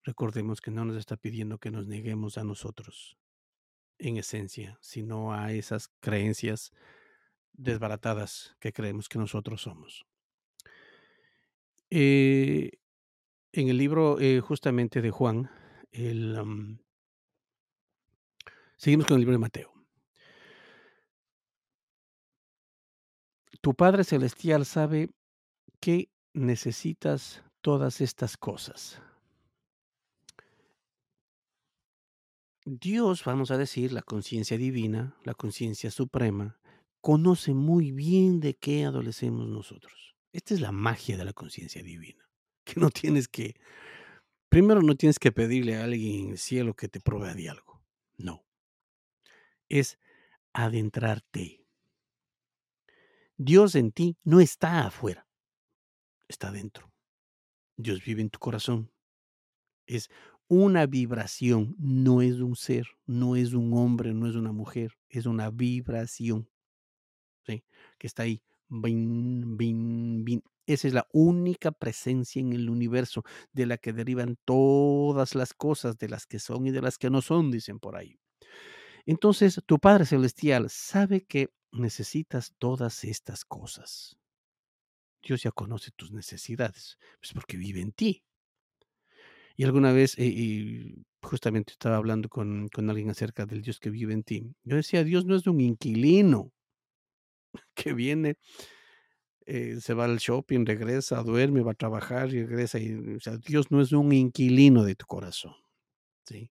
recordemos 0.04 0.60
que 0.60 0.70
no 0.70 0.84
nos 0.84 0.96
está 0.96 1.16
pidiendo 1.16 1.58
que 1.58 1.70
nos 1.70 1.86
neguemos 1.86 2.38
a 2.38 2.44
nosotros, 2.44 3.18
en 3.98 4.16
esencia, 4.16 4.78
sino 4.80 5.34
a 5.34 5.52
esas 5.52 5.88
creencias 6.00 6.72
desbaratadas 7.52 8.56
que 8.58 8.72
creemos 8.72 9.08
que 9.08 9.18
nosotros 9.18 9.62
somos. 9.62 10.06
Eh, 11.90 12.70
en 13.52 13.68
el 13.68 13.76
libro 13.76 14.18
eh, 14.18 14.40
justamente 14.40 15.02
de 15.02 15.10
Juan, 15.10 15.50
el, 15.92 16.80
seguimos 18.76 19.06
con 19.06 19.14
el 19.14 19.20
libro 19.20 19.32
de 19.32 19.38
Mateo. 19.38 19.72
Tu 23.60 23.74
Padre 23.74 24.02
Celestial 24.02 24.66
sabe 24.66 25.10
que 25.80 26.10
necesitas 26.34 27.44
todas 27.60 28.00
estas 28.00 28.36
cosas. 28.36 29.00
Dios, 32.64 33.24
vamos 33.24 33.50
a 33.50 33.58
decir, 33.58 33.92
la 33.92 34.02
conciencia 34.02 34.56
divina, 34.56 35.16
la 35.24 35.34
conciencia 35.34 35.90
suprema, 35.90 36.58
conoce 37.00 37.54
muy 37.54 37.90
bien 37.90 38.40
de 38.40 38.54
qué 38.54 38.84
adolecemos 38.84 39.48
nosotros. 39.48 40.14
Esta 40.32 40.54
es 40.54 40.60
la 40.60 40.72
magia 40.72 41.16
de 41.16 41.24
la 41.24 41.32
conciencia 41.32 41.82
divina, 41.82 42.24
que 42.64 42.80
no 42.80 42.90
tienes 42.90 43.26
que, 43.28 43.56
primero 44.52 44.82
no 44.82 44.94
tienes 44.96 45.18
que 45.18 45.32
pedirle 45.32 45.76
a 45.76 45.84
alguien 45.84 46.26
en 46.26 46.30
el 46.32 46.38
cielo 46.38 46.74
que 46.74 46.86
te 46.86 47.00
provea 47.00 47.34
de 47.34 47.48
algo, 47.48 47.82
no. 48.18 48.44
Es 49.70 49.98
adentrarte. 50.52 51.64
Dios 53.38 53.74
en 53.74 53.92
ti 53.92 54.18
no 54.24 54.40
está 54.40 54.86
afuera, 54.86 55.26
está 56.28 56.52
dentro. 56.52 56.92
Dios 57.78 58.04
vive 58.04 58.20
en 58.20 58.28
tu 58.28 58.38
corazón. 58.38 58.92
Es 59.86 60.10
una 60.48 60.84
vibración, 60.84 61.74
no 61.78 62.20
es 62.20 62.34
un 62.34 62.54
ser, 62.54 62.86
no 63.06 63.36
es 63.36 63.54
un 63.54 63.72
hombre, 63.72 64.12
no 64.12 64.28
es 64.28 64.34
una 64.34 64.52
mujer, 64.52 64.98
es 65.08 65.24
una 65.24 65.48
vibración. 65.48 66.46
¿sí? 67.46 67.64
Que 67.96 68.06
está 68.06 68.24
ahí. 68.24 68.42
Bin, 68.68 69.56
bin, 69.56 70.26
bin. 70.26 70.42
Esa 70.66 70.88
es 70.88 70.94
la 70.94 71.08
única 71.12 71.72
presencia 71.72 72.40
en 72.40 72.52
el 72.52 72.70
universo 72.70 73.24
de 73.52 73.66
la 73.66 73.78
que 73.78 73.92
derivan 73.92 74.36
todas 74.44 75.34
las 75.34 75.54
cosas, 75.54 75.98
de 75.98 76.08
las 76.08 76.26
que 76.26 76.38
son 76.38 76.66
y 76.66 76.70
de 76.70 76.82
las 76.82 76.98
que 76.98 77.10
no 77.10 77.20
son, 77.20 77.50
dicen 77.50 77.78
por 77.78 77.96
ahí. 77.96 78.18
Entonces, 79.06 79.60
tu 79.66 79.78
Padre 79.78 80.06
Celestial 80.06 80.70
sabe 80.70 81.24
que 81.24 81.50
necesitas 81.72 82.54
todas 82.58 83.04
estas 83.04 83.44
cosas. 83.44 84.16
Dios 85.22 85.42
ya 85.42 85.50
conoce 85.50 85.90
tus 85.92 86.12
necesidades, 86.12 86.98
pues 87.20 87.32
porque 87.32 87.56
vive 87.56 87.80
en 87.80 87.92
ti. 87.92 88.24
Y 89.56 89.64
alguna 89.64 89.92
vez, 89.92 90.14
eh, 90.18 90.94
justamente 91.20 91.72
estaba 91.72 91.96
hablando 91.96 92.28
con, 92.28 92.68
con, 92.68 92.88
alguien 92.90 93.10
acerca 93.10 93.46
del 93.46 93.62
Dios 93.62 93.78
que 93.78 93.90
vive 93.90 94.12
en 94.12 94.22
ti. 94.22 94.54
Yo 94.64 94.76
decía, 94.76 95.04
Dios 95.04 95.24
no 95.24 95.36
es 95.36 95.46
un 95.46 95.60
inquilino 95.60 96.52
que 97.74 97.92
viene, 97.92 98.36
eh, 99.46 99.78
se 99.80 99.94
va 99.94 100.04
al 100.04 100.18
shopping, 100.18 100.64
regresa, 100.64 101.22
duerme, 101.22 101.62
va 101.62 101.72
a 101.72 101.74
trabajar 101.74 102.32
y 102.32 102.44
regresa. 102.44 102.78
Y, 102.78 103.18
Dios 103.46 103.70
no 103.70 103.80
es 103.80 103.92
un 103.92 104.12
inquilino 104.12 104.84
de 104.84 104.94
tu 104.94 105.06
corazón. 105.06 105.54
¿sí? 106.24 106.50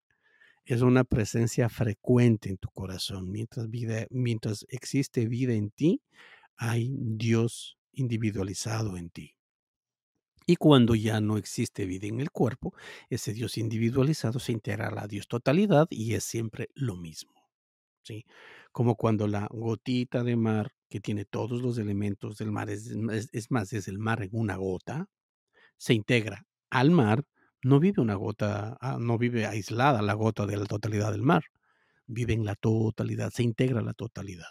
Es 0.65 0.81
una 0.81 1.03
presencia 1.03 1.69
frecuente 1.69 2.49
en 2.49 2.57
tu 2.57 2.69
corazón. 2.69 3.31
Mientras, 3.31 3.69
vida, 3.69 4.05
mientras 4.09 4.65
existe 4.69 5.27
vida 5.27 5.53
en 5.53 5.71
ti, 5.71 6.01
hay 6.57 6.91
Dios 6.93 7.77
individualizado 7.93 8.97
en 8.97 9.09
ti. 9.09 9.35
Y 10.45 10.55
cuando 10.55 10.95
ya 10.95 11.21
no 11.21 11.37
existe 11.37 11.85
vida 11.85 12.07
en 12.07 12.19
el 12.19 12.31
cuerpo, 12.31 12.73
ese 13.09 13.33
Dios 13.33 13.57
individualizado 13.57 14.39
se 14.39 14.51
integra 14.51 14.91
a 14.95 15.07
Dios 15.07 15.27
totalidad 15.27 15.87
y 15.89 16.13
es 16.13 16.23
siempre 16.23 16.69
lo 16.73 16.95
mismo. 16.95 17.31
¿sí? 18.03 18.25
Como 18.71 18.95
cuando 18.95 19.27
la 19.27 19.47
gotita 19.51 20.23
de 20.23 20.35
mar, 20.35 20.71
que 20.89 20.99
tiene 20.99 21.25
todos 21.25 21.61
los 21.61 21.77
elementos 21.77 22.37
del 22.37 22.51
mar, 22.51 22.69
es, 22.69 22.89
es 23.33 23.51
más, 23.51 23.73
es 23.73 23.87
el 23.87 23.99
mar 23.99 24.23
en 24.23 24.29
una 24.33 24.55
gota, 24.55 25.07
se 25.77 25.93
integra 25.93 26.45
al 26.69 26.91
mar, 26.91 27.23
no 27.63 27.79
vive 27.79 28.01
una 28.01 28.15
gota, 28.15 28.77
ah, 28.81 28.97
no 28.99 29.17
vive 29.17 29.45
aislada 29.45 30.01
la 30.01 30.13
gota 30.13 30.45
de 30.45 30.57
la 30.57 30.65
totalidad 30.65 31.11
del 31.11 31.21
mar, 31.21 31.43
vive 32.07 32.33
en 32.33 32.45
la 32.45 32.55
totalidad, 32.55 33.31
se 33.31 33.43
integra 33.43 33.81
la 33.81 33.93
totalidad. 33.93 34.47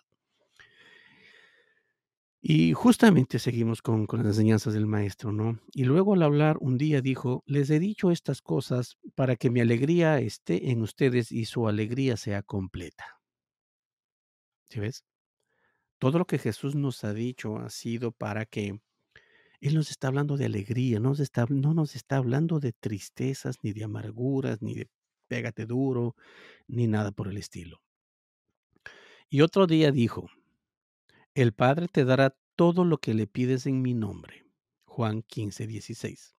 Y 2.42 2.72
justamente 2.72 3.38
seguimos 3.38 3.82
con, 3.82 4.06
las 4.10 4.26
enseñanzas 4.26 4.72
del 4.72 4.86
maestro, 4.86 5.30
¿no? 5.30 5.60
Y 5.74 5.84
luego 5.84 6.14
al 6.14 6.22
hablar 6.22 6.56
un 6.60 6.78
día 6.78 7.02
dijo, 7.02 7.42
les 7.46 7.68
he 7.68 7.78
dicho 7.78 8.10
estas 8.10 8.40
cosas 8.40 8.96
para 9.14 9.36
que 9.36 9.50
mi 9.50 9.60
alegría 9.60 10.18
esté 10.20 10.70
en 10.70 10.80
ustedes 10.80 11.32
y 11.32 11.44
su 11.44 11.68
alegría 11.68 12.16
sea 12.16 12.42
completa. 12.42 13.19
¿Sí 14.70 14.78
ves? 14.78 15.04
Todo 15.98 16.18
lo 16.18 16.26
que 16.26 16.38
Jesús 16.38 16.76
nos 16.76 17.02
ha 17.04 17.12
dicho 17.12 17.58
ha 17.58 17.68
sido 17.70 18.12
para 18.12 18.46
que 18.46 18.80
Él 19.60 19.74
nos 19.74 19.90
está 19.90 20.06
hablando 20.06 20.36
de 20.36 20.46
alegría, 20.46 21.00
no 21.00 21.10
nos 21.10 21.20
está, 21.20 21.44
no 21.48 21.74
nos 21.74 21.96
está 21.96 22.16
hablando 22.16 22.60
de 22.60 22.72
tristezas, 22.72 23.56
ni 23.62 23.72
de 23.72 23.84
amarguras, 23.84 24.62
ni 24.62 24.74
de 24.74 24.88
pégate 25.26 25.66
duro, 25.66 26.14
ni 26.68 26.86
nada 26.86 27.10
por 27.10 27.28
el 27.28 27.36
estilo. 27.36 27.82
Y 29.28 29.42
otro 29.42 29.66
día 29.66 29.90
dijo, 29.90 30.28
el 31.34 31.52
Padre 31.52 31.88
te 31.88 32.04
dará 32.04 32.36
todo 32.56 32.84
lo 32.84 32.98
que 32.98 33.14
le 33.14 33.26
pides 33.26 33.66
en 33.66 33.82
mi 33.82 33.94
nombre. 33.94 34.44
Juan 34.84 35.22
15, 35.22 35.66
16. 35.66 36.36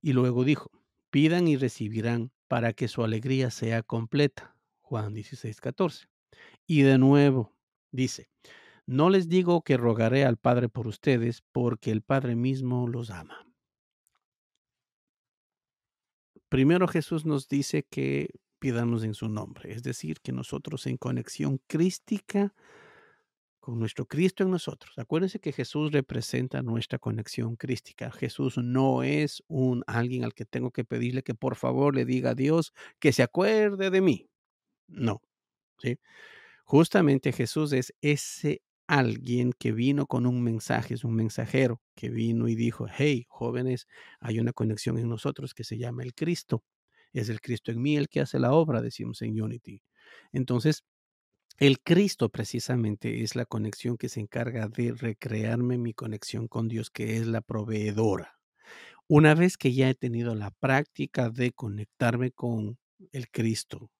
Y 0.00 0.12
luego 0.12 0.44
dijo, 0.44 0.70
pidan 1.10 1.48
y 1.48 1.56
recibirán 1.56 2.32
para 2.48 2.72
que 2.72 2.88
su 2.88 3.02
alegría 3.02 3.50
sea 3.50 3.82
completa. 3.82 4.56
Juan 4.80 5.14
16, 5.14 5.60
14. 5.60 6.08
Y 6.66 6.82
de 6.82 6.98
nuevo 6.98 7.54
dice, 7.92 8.28
no 8.86 9.10
les 9.10 9.28
digo 9.28 9.62
que 9.62 9.76
rogaré 9.76 10.24
al 10.24 10.36
Padre 10.36 10.68
por 10.68 10.86
ustedes, 10.86 11.42
porque 11.52 11.90
el 11.90 12.02
Padre 12.02 12.36
mismo 12.36 12.86
los 12.88 13.10
ama. 13.10 13.46
Primero 16.48 16.86
Jesús 16.86 17.26
nos 17.26 17.48
dice 17.48 17.84
que 17.84 18.30
pidamos 18.58 19.04
en 19.04 19.14
su 19.14 19.28
nombre, 19.28 19.72
es 19.72 19.82
decir, 19.82 20.20
que 20.20 20.32
nosotros 20.32 20.86
en 20.86 20.96
conexión 20.96 21.60
crística 21.66 22.54
con 23.66 23.80
nuestro 23.80 24.06
Cristo 24.06 24.44
en 24.44 24.52
nosotros. 24.52 24.96
Acuérdense 24.96 25.40
que 25.40 25.52
Jesús 25.52 25.90
representa 25.90 26.62
nuestra 26.62 27.00
conexión 27.00 27.56
crística. 27.56 28.12
Jesús 28.12 28.58
no 28.58 29.02
es 29.02 29.42
un 29.48 29.82
alguien 29.88 30.22
al 30.22 30.34
que 30.34 30.44
tengo 30.44 30.70
que 30.70 30.84
pedirle 30.84 31.24
que 31.24 31.34
por 31.34 31.56
favor 31.56 31.96
le 31.96 32.04
diga 32.04 32.30
a 32.30 32.34
Dios 32.36 32.72
que 33.00 33.12
se 33.12 33.24
acuerde 33.24 33.90
de 33.90 34.00
mí. 34.00 34.30
No. 34.86 35.20
¿sí? 35.78 35.98
Justamente 36.68 37.32
Jesús 37.32 37.72
es 37.72 37.94
ese 38.00 38.60
alguien 38.88 39.52
que 39.52 39.70
vino 39.70 40.06
con 40.06 40.26
un 40.26 40.42
mensaje, 40.42 40.94
es 40.94 41.04
un 41.04 41.14
mensajero 41.14 41.80
que 41.94 42.08
vino 42.08 42.48
y 42.48 42.56
dijo, 42.56 42.86
hey, 42.92 43.24
jóvenes, 43.28 43.86
hay 44.18 44.40
una 44.40 44.52
conexión 44.52 44.98
en 44.98 45.08
nosotros 45.08 45.54
que 45.54 45.62
se 45.62 45.78
llama 45.78 46.02
el 46.02 46.12
Cristo. 46.12 46.64
Es 47.12 47.28
el 47.28 47.40
Cristo 47.40 47.70
en 47.70 47.80
mí 47.80 47.96
el 47.96 48.08
que 48.08 48.20
hace 48.20 48.40
la 48.40 48.52
obra, 48.52 48.82
decimos 48.82 49.22
en 49.22 49.40
Unity. 49.40 49.80
Entonces, 50.32 50.82
el 51.58 51.80
Cristo 51.80 52.30
precisamente 52.30 53.22
es 53.22 53.36
la 53.36 53.46
conexión 53.46 53.96
que 53.96 54.08
se 54.08 54.18
encarga 54.18 54.66
de 54.66 54.92
recrearme 54.92 55.78
mi 55.78 55.94
conexión 55.94 56.48
con 56.48 56.66
Dios, 56.66 56.90
que 56.90 57.16
es 57.16 57.28
la 57.28 57.42
proveedora. 57.42 58.40
Una 59.06 59.36
vez 59.36 59.56
que 59.56 59.72
ya 59.72 59.88
he 59.88 59.94
tenido 59.94 60.34
la 60.34 60.50
práctica 60.50 61.30
de 61.30 61.52
conectarme 61.52 62.32
con 62.32 62.78
el 63.12 63.30
Cristo 63.30 63.92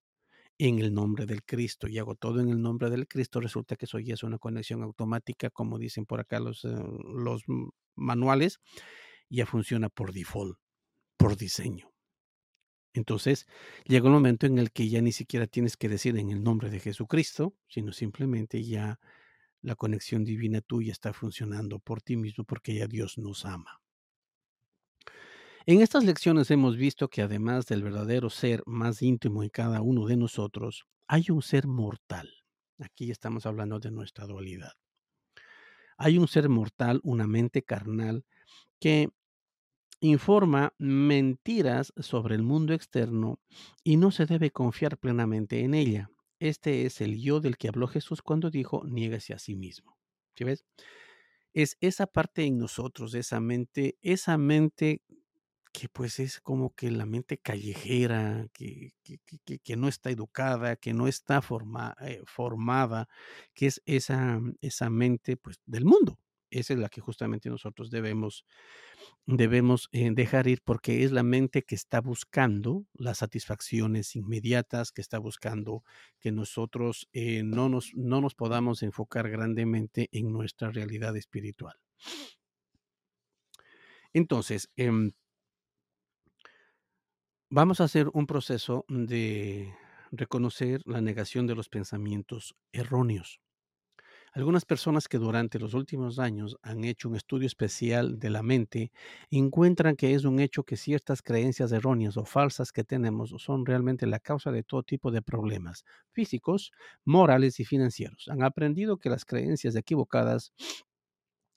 en 0.59 0.79
el 0.79 0.95
nombre 0.95 1.27
del 1.27 1.45
Cristo 1.45 1.87
y 1.89 1.99
hago 1.99 2.15
todo 2.15 2.41
en 2.41 2.49
el 2.49 2.61
nombre 2.61 2.91
del 2.91 3.07
Cristo, 3.07 3.41
resulta 3.41 3.77
que 3.77 3.85
eso 3.85 3.99
ya 3.99 4.15
es 4.15 4.23
una 4.23 4.39
conexión 4.39 4.83
automática, 4.83 5.51
como 5.51 5.79
dicen 5.79 6.07
por 6.07 6.21
acá 6.21 6.41
los, 6.41 6.65
eh, 6.65 6.75
los 7.15 7.43
manuales, 7.95 8.61
ya 9.29 9.47
funciona 9.47 9.89
por 9.89 10.13
default, 10.13 10.59
por 11.17 11.37
diseño. 11.37 11.93
Entonces 12.95 13.47
llega 13.85 14.07
un 14.07 14.13
momento 14.13 14.47
en 14.47 14.59
el 14.59 14.73
que 14.73 14.89
ya 14.89 15.03
ni 15.03 15.13
siquiera 15.13 15.47
tienes 15.47 15.77
que 15.77 15.89
decir 15.89 16.17
en 16.17 16.31
el 16.31 16.43
nombre 16.43 16.71
de 16.71 16.81
Jesucristo, 16.81 17.55
sino 17.69 17.93
simplemente 17.93 18.65
ya 18.65 18.99
la 19.61 19.75
conexión 19.75 20.25
divina 20.25 20.61
tuya 20.63 20.93
está 20.93 21.13
funcionando 21.13 21.79
por 21.79 22.01
ti 22.01 22.17
mismo 22.17 22.45
porque 22.45 22.75
ya 22.75 22.87
Dios 22.87 23.19
nos 23.19 23.45
ama. 23.45 23.81
En 25.69 25.83
estas 25.83 26.05
lecciones 26.05 26.49
hemos 26.53 26.77
visto 26.77 27.09
que 27.09 27.23
además 27.23 27.67
del 27.67 27.83
verdadero 27.83 28.31
ser 28.31 28.63
más 28.67 29.03
íntimo 29.03 29.43
en 29.43 29.49
cada 29.49 29.83
uno 29.83 30.07
de 30.07 30.17
nosotros, 30.17 30.87
hay 31.09 31.25
un 31.29 31.43
ser 31.43 31.67
mortal. 31.67 32.31
Aquí 32.79 33.11
estamos 33.11 33.47
hablando 33.47 33.81
de 33.81 33.91
nuestra 33.91 34.27
dualidad. 34.27 34.75
Hay 35.99 36.19
un 36.19 36.29
ser 36.29 36.49
mortal, 36.49 37.01
una 37.03 37.27
mente 37.27 37.65
carnal, 37.65 38.25
que 38.79 39.09
informa 39.99 40.73
mentiras 40.79 41.93
sobre 41.97 42.37
el 42.37 42.45
mundo 42.45 42.73
externo 42.73 43.41
y 43.83 43.97
no 43.97 44.13
se 44.13 44.27
debe 44.27 44.53
confiar 44.53 44.99
plenamente 44.99 45.65
en 45.65 45.75
ella. 45.75 46.11
Este 46.39 46.87
es 46.87 47.01
el 47.01 47.21
yo 47.21 47.41
del 47.41 47.57
que 47.57 47.67
habló 47.67 47.89
Jesús 47.89 48.23
cuando 48.23 48.51
dijo, 48.51 48.85
niégase 48.87 49.35
a 49.35 49.41
sí 49.41 49.57
mismo. 49.57 49.99
¿Sí 50.37 50.45
ves? 50.45 50.65
Es 51.55 51.77
esa 51.81 52.07
parte 52.07 52.45
en 52.45 52.57
nosotros, 52.57 53.15
esa 53.15 53.41
mente, 53.41 53.99
esa 54.01 54.39
mente 54.39 55.03
que 55.77 55.91
pues 55.91 56.21
es 56.21 56.41
como 56.41 56.75
que 56.75 56.91
la 56.91 57.05
mente 57.05 57.37
callejera, 57.37 58.47
que, 58.55 58.95
que, 59.05 59.59
que, 59.59 59.77
no 59.77 59.89
está 59.89 60.09
educada, 60.11 60.77
que 60.77 60.95
no 60.95 61.07
está 61.07 61.43
eh, 62.01 62.23
formada, 62.25 63.09
que 63.53 63.67
es 63.67 63.83
esa, 63.85 64.41
esa 64.63 64.89
mente 64.89 65.37
pues 65.37 65.61
del 65.67 65.85
mundo. 65.85 66.19
Esa 66.49 66.73
es 66.73 66.79
la 66.79 66.89
que 66.89 67.03
justamente 67.03 67.51
nosotros 67.51 67.91
debemos, 67.91 68.47
debemos 69.27 69.91
eh, 69.93 70.11
dejar 70.15 70.47
ir 70.47 70.63
porque 70.65 71.05
es 71.05 71.13
la 71.13 71.23
mente 71.23 71.63
que 71.63 71.75
está 71.75 72.01
buscando 72.01 72.87
las 72.95 73.19
satisfacciones 73.19 74.17
inmediatas, 74.17 74.93
que 74.93 75.03
está 75.03 75.19
buscando 75.19 75.83
que 76.21 76.33
nosotros 76.33 77.07
eh, 77.13 77.43
no, 77.43 77.69
nos, 77.69 77.91
no 77.95 78.23
nos 78.23 78.35
podamos 78.35 78.83
enfocar 78.83 79.29
grandemente 79.29 80.09
en 80.13 80.33
nuestra 80.33 80.71
realidad 80.71 81.15
espiritual. 81.19 81.75
Entonces, 84.15 84.71
eh, 84.79 84.91
Vamos 87.49 87.81
a 87.81 87.85
hacer 87.85 88.11
un 88.13 88.27
proceso 88.27 88.85
de 88.89 89.73
reconocer 90.11 90.83
la 90.85 91.01
negación 91.01 91.47
de 91.47 91.55
los 91.55 91.69
pensamientos 91.69 92.57
erróneos. 92.73 93.41
Algunas 94.33 94.65
personas 94.65 95.07
que 95.07 95.19
durante 95.19 95.61
los 95.61 95.73
últimos 95.73 96.19
años 96.19 96.57
han 96.63 96.83
hecho 96.83 97.09
un 97.09 97.15
estudio 97.15 97.47
especial 97.47 98.19
de 98.19 98.31
la 98.31 98.43
mente 98.43 98.91
encuentran 99.31 99.95
que 99.95 100.15
es 100.15 100.25
un 100.25 100.41
hecho 100.41 100.65
que 100.65 100.77
ciertas 100.77 101.23
creencias 101.23 101.71
erróneas 101.71 102.17
o 102.17 102.25
falsas 102.25 102.73
que 102.73 102.83
tenemos 102.83 103.33
son 103.39 103.65
realmente 103.65 104.09
la 104.09 104.19
causa 104.19 104.51
de 104.51 104.65
todo 104.65 104.83
tipo 104.83 105.13
de 105.13 105.23
problemas 105.23 105.85
físicos, 106.11 106.73
morales 107.05 107.61
y 107.61 107.65
financieros. 107.65 108.27
Han 108.29 108.43
aprendido 108.43 108.97
que 108.99 109.09
las 109.09 109.25
creencias 109.25 109.77
equivocadas 109.77 110.53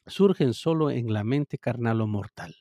surgen 0.05 0.53
solo 0.53 0.91
en 0.91 1.11
la 1.11 1.23
mente 1.23 1.57
carnal 1.57 2.01
o 2.01 2.05
mortal. 2.07 2.55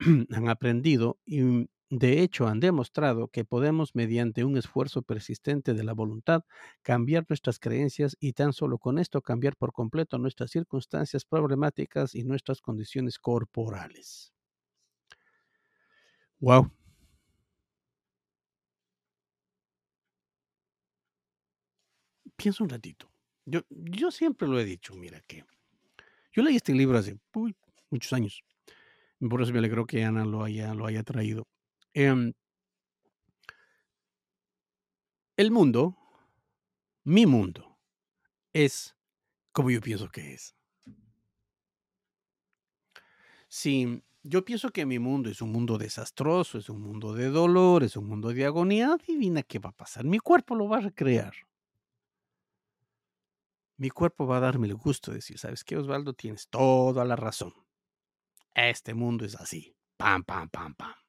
han 0.30 0.48
aprendido 0.48 1.18
y 1.24 1.68
de 1.94 2.22
hecho, 2.22 2.46
han 2.48 2.58
demostrado 2.58 3.28
que 3.28 3.44
podemos, 3.44 3.94
mediante 3.94 4.44
un 4.44 4.56
esfuerzo 4.56 5.02
persistente 5.02 5.74
de 5.74 5.84
la 5.84 5.92
voluntad, 5.92 6.42
cambiar 6.80 7.26
nuestras 7.28 7.58
creencias 7.58 8.16
y 8.18 8.32
tan 8.32 8.54
solo 8.54 8.78
con 8.78 8.98
esto 8.98 9.20
cambiar 9.20 9.56
por 9.56 9.74
completo 9.74 10.16
nuestras 10.16 10.50
circunstancias 10.50 11.26
problemáticas 11.26 12.14
y 12.14 12.24
nuestras 12.24 12.62
condiciones 12.62 13.18
corporales. 13.18 14.32
Wow. 16.40 16.70
Piensa 22.36 22.64
un 22.64 22.70
ratito. 22.70 23.10
Yo, 23.44 23.60
yo 23.70 24.10
siempre 24.10 24.48
lo 24.48 24.58
he 24.58 24.64
dicho, 24.64 24.94
mira 24.94 25.20
que 25.26 25.44
yo 26.32 26.42
leí 26.42 26.56
este 26.56 26.74
libro 26.74 26.98
hace 26.98 27.18
muchos 27.90 28.12
años. 28.12 28.42
Por 29.20 29.42
eso 29.42 29.52
me 29.52 29.60
alegro 29.60 29.86
que 29.86 30.04
Ana 30.04 30.24
lo 30.24 30.44
haya, 30.44 30.74
lo 30.74 30.86
haya 30.86 31.02
traído. 31.04 31.46
Em, 31.94 32.32
el 35.36 35.50
mundo, 35.50 35.96
mi 37.04 37.26
mundo, 37.26 37.78
es 38.52 38.96
como 39.52 39.70
yo 39.70 39.80
pienso 39.80 40.08
que 40.08 40.34
es. 40.34 40.54
Si 43.48 44.02
yo 44.22 44.44
pienso 44.44 44.70
que 44.70 44.86
mi 44.86 44.98
mundo 44.98 45.28
es 45.28 45.42
un 45.42 45.52
mundo 45.52 45.76
desastroso, 45.76 46.58
es 46.58 46.70
un 46.70 46.80
mundo 46.80 47.12
de 47.12 47.28
dolor, 47.28 47.82
es 47.82 47.96
un 47.96 48.08
mundo 48.08 48.32
de 48.32 48.46
agonía, 48.46 48.94
adivina 48.94 49.42
qué 49.42 49.58
va 49.58 49.70
a 49.70 49.76
pasar. 49.76 50.04
Mi 50.04 50.18
cuerpo 50.18 50.54
lo 50.54 50.68
va 50.68 50.78
a 50.78 50.80
recrear. 50.80 51.34
Mi 53.76 53.90
cuerpo 53.90 54.26
va 54.26 54.36
a 54.38 54.40
darme 54.40 54.68
el 54.68 54.76
gusto 54.76 55.10
de 55.10 55.16
decir, 55.16 55.38
¿sabes 55.38 55.64
qué, 55.64 55.76
Osvaldo? 55.76 56.14
Tienes 56.14 56.48
toda 56.48 57.04
la 57.04 57.16
razón. 57.16 57.52
Este 58.54 58.94
mundo 58.94 59.24
es 59.24 59.34
así. 59.34 59.74
Pam, 59.96 60.22
pam, 60.22 60.48
pam, 60.48 60.74
pam. 60.74 61.01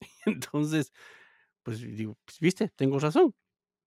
Entonces, 0.26 0.92
pues 1.62 1.80
digo, 1.80 2.18
pues, 2.24 2.40
viste, 2.40 2.70
tengo 2.76 2.98
razón. 2.98 3.34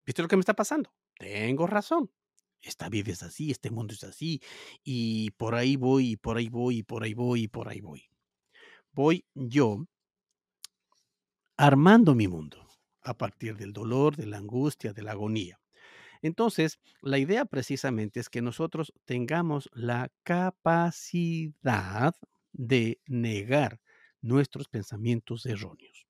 ¿Viste 0.05 0.21
lo 0.21 0.27
que 0.27 0.37
me 0.37 0.41
está 0.41 0.55
pasando? 0.55 0.93
Tengo 1.17 1.67
razón. 1.67 2.11
Esta 2.61 2.89
vida 2.89 3.11
es 3.11 3.23
así, 3.23 3.51
este 3.51 3.71
mundo 3.71 3.93
es 3.93 4.03
así, 4.03 4.41
y 4.83 5.31
por 5.31 5.55
ahí 5.55 5.77
voy, 5.77 6.11
y 6.11 6.17
por 6.17 6.37
ahí 6.37 6.49
voy, 6.49 6.79
y 6.79 6.83
por 6.83 7.03
ahí 7.03 7.13
voy, 7.13 7.43
y 7.43 7.47
por 7.47 7.69
ahí 7.69 7.81
voy. 7.81 8.05
Voy 8.93 9.25
yo 9.35 9.85
armando 11.57 12.15
mi 12.15 12.27
mundo 12.27 12.67
a 13.03 13.17
partir 13.17 13.55
del 13.57 13.73
dolor, 13.73 14.15
de 14.15 14.25
la 14.27 14.37
angustia, 14.37 14.93
de 14.93 15.01
la 15.03 15.11
agonía. 15.11 15.59
Entonces, 16.21 16.79
la 17.01 17.17
idea 17.19 17.45
precisamente 17.45 18.19
es 18.19 18.29
que 18.29 18.41
nosotros 18.41 18.93
tengamos 19.05 19.69
la 19.73 20.11
capacidad 20.23 22.15
de 22.53 23.01
negar 23.07 23.81
nuestros 24.21 24.67
pensamientos 24.67 25.45
erróneos. 25.45 26.07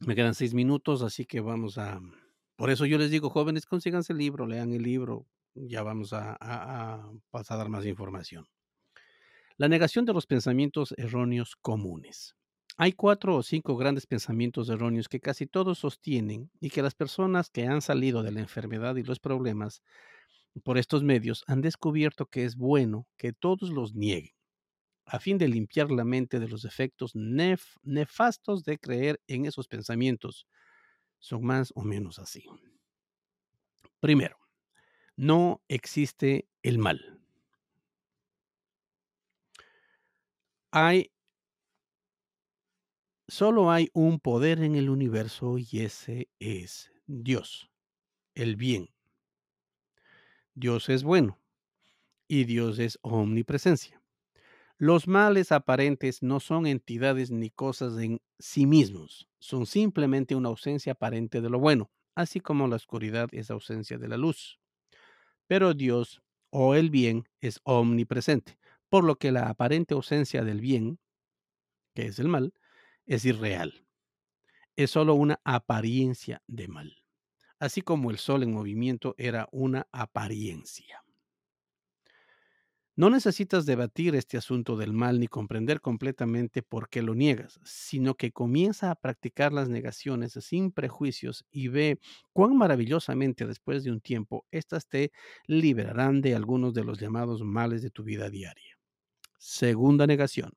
Me 0.00 0.14
quedan 0.14 0.34
seis 0.34 0.54
minutos, 0.54 1.02
así 1.02 1.26
que 1.26 1.40
vamos 1.40 1.76
a... 1.78 2.00
Por 2.56 2.70
eso 2.70 2.86
yo 2.86 2.98
les 2.98 3.10
digo, 3.10 3.30
jóvenes, 3.30 3.66
consíganse 3.66 4.12
el 4.12 4.18
libro, 4.18 4.46
lean 4.46 4.72
el 4.72 4.82
libro, 4.82 5.26
ya 5.54 5.82
vamos 5.82 6.12
a, 6.12 6.36
a, 6.40 7.10
pasar 7.30 7.56
a 7.56 7.58
dar 7.58 7.68
más 7.68 7.86
información. 7.86 8.46
La 9.56 9.68
negación 9.68 10.04
de 10.04 10.12
los 10.12 10.26
pensamientos 10.26 10.94
erróneos 10.96 11.56
comunes. 11.56 12.36
Hay 12.76 12.92
cuatro 12.92 13.36
o 13.36 13.42
cinco 13.42 13.76
grandes 13.76 14.06
pensamientos 14.06 14.68
erróneos 14.68 15.08
que 15.08 15.18
casi 15.18 15.46
todos 15.46 15.78
sostienen 15.78 16.50
y 16.60 16.70
que 16.70 16.82
las 16.82 16.94
personas 16.94 17.50
que 17.50 17.66
han 17.66 17.82
salido 17.82 18.22
de 18.22 18.30
la 18.30 18.40
enfermedad 18.40 18.94
y 18.96 19.02
los 19.02 19.18
problemas 19.18 19.82
por 20.62 20.78
estos 20.78 21.02
medios 21.02 21.42
han 21.48 21.60
descubierto 21.60 22.26
que 22.26 22.44
es 22.44 22.56
bueno 22.56 23.08
que 23.16 23.32
todos 23.32 23.70
los 23.70 23.94
nieguen 23.94 24.37
a 25.08 25.18
fin 25.18 25.38
de 25.38 25.48
limpiar 25.48 25.90
la 25.90 26.04
mente 26.04 26.38
de 26.38 26.48
los 26.48 26.64
efectos 26.64 27.14
nef 27.14 27.76
nefastos 27.82 28.64
de 28.64 28.78
creer 28.78 29.20
en 29.26 29.46
esos 29.46 29.66
pensamientos. 29.68 30.46
Son 31.18 31.44
más 31.44 31.72
o 31.74 31.82
menos 31.82 32.18
así. 32.18 32.44
Primero, 34.00 34.36
no 35.16 35.62
existe 35.68 36.48
el 36.62 36.78
mal. 36.78 37.20
Hay 40.70 41.10
solo 43.26 43.70
hay 43.70 43.88
un 43.92 44.20
poder 44.20 44.62
en 44.62 44.74
el 44.74 44.90
universo 44.90 45.58
y 45.58 45.80
ese 45.80 46.28
es 46.38 46.90
Dios, 47.06 47.70
el 48.34 48.56
bien. 48.56 48.90
Dios 50.54 50.88
es 50.88 51.04
bueno 51.04 51.38
y 52.28 52.44
Dios 52.44 52.78
es 52.78 52.98
omnipresencia. 53.02 53.97
Los 54.80 55.08
males 55.08 55.50
aparentes 55.50 56.22
no 56.22 56.38
son 56.38 56.64
entidades 56.64 57.32
ni 57.32 57.50
cosas 57.50 57.98
en 57.98 58.20
sí 58.38 58.64
mismos, 58.64 59.28
son 59.40 59.66
simplemente 59.66 60.36
una 60.36 60.50
ausencia 60.50 60.92
aparente 60.92 61.40
de 61.40 61.50
lo 61.50 61.58
bueno, 61.58 61.90
así 62.14 62.38
como 62.38 62.68
la 62.68 62.76
oscuridad 62.76 63.28
es 63.32 63.50
ausencia 63.50 63.98
de 63.98 64.06
la 64.06 64.16
luz. 64.16 64.60
Pero 65.48 65.74
Dios 65.74 66.22
o 66.50 66.76
el 66.76 66.90
bien 66.90 67.24
es 67.40 67.60
omnipresente, 67.64 68.56
por 68.88 69.02
lo 69.02 69.16
que 69.16 69.32
la 69.32 69.48
aparente 69.48 69.94
ausencia 69.94 70.44
del 70.44 70.60
bien, 70.60 71.00
que 71.92 72.06
es 72.06 72.20
el 72.20 72.28
mal, 72.28 72.54
es 73.04 73.24
irreal. 73.24 73.84
Es 74.76 74.92
solo 74.92 75.14
una 75.14 75.40
apariencia 75.42 76.40
de 76.46 76.68
mal, 76.68 77.02
así 77.58 77.82
como 77.82 78.12
el 78.12 78.18
sol 78.18 78.44
en 78.44 78.52
movimiento 78.52 79.16
era 79.18 79.48
una 79.50 79.88
apariencia. 79.90 81.02
No 82.98 83.10
necesitas 83.10 83.64
debatir 83.64 84.16
este 84.16 84.38
asunto 84.38 84.76
del 84.76 84.92
mal 84.92 85.20
ni 85.20 85.28
comprender 85.28 85.80
completamente 85.80 86.64
por 86.64 86.88
qué 86.88 87.00
lo 87.00 87.14
niegas, 87.14 87.60
sino 87.62 88.16
que 88.16 88.32
comienza 88.32 88.90
a 88.90 88.96
practicar 88.96 89.52
las 89.52 89.68
negaciones 89.68 90.32
sin 90.32 90.72
prejuicios 90.72 91.46
y 91.52 91.68
ve 91.68 92.00
cuán 92.32 92.56
maravillosamente 92.56 93.46
después 93.46 93.84
de 93.84 93.92
un 93.92 94.00
tiempo 94.00 94.46
éstas 94.50 94.88
te 94.88 95.12
liberarán 95.46 96.22
de 96.22 96.34
algunos 96.34 96.74
de 96.74 96.82
los 96.82 96.98
llamados 96.98 97.40
males 97.44 97.82
de 97.82 97.90
tu 97.90 98.02
vida 98.02 98.30
diaria. 98.30 98.76
Segunda 99.38 100.08
negación. 100.08 100.54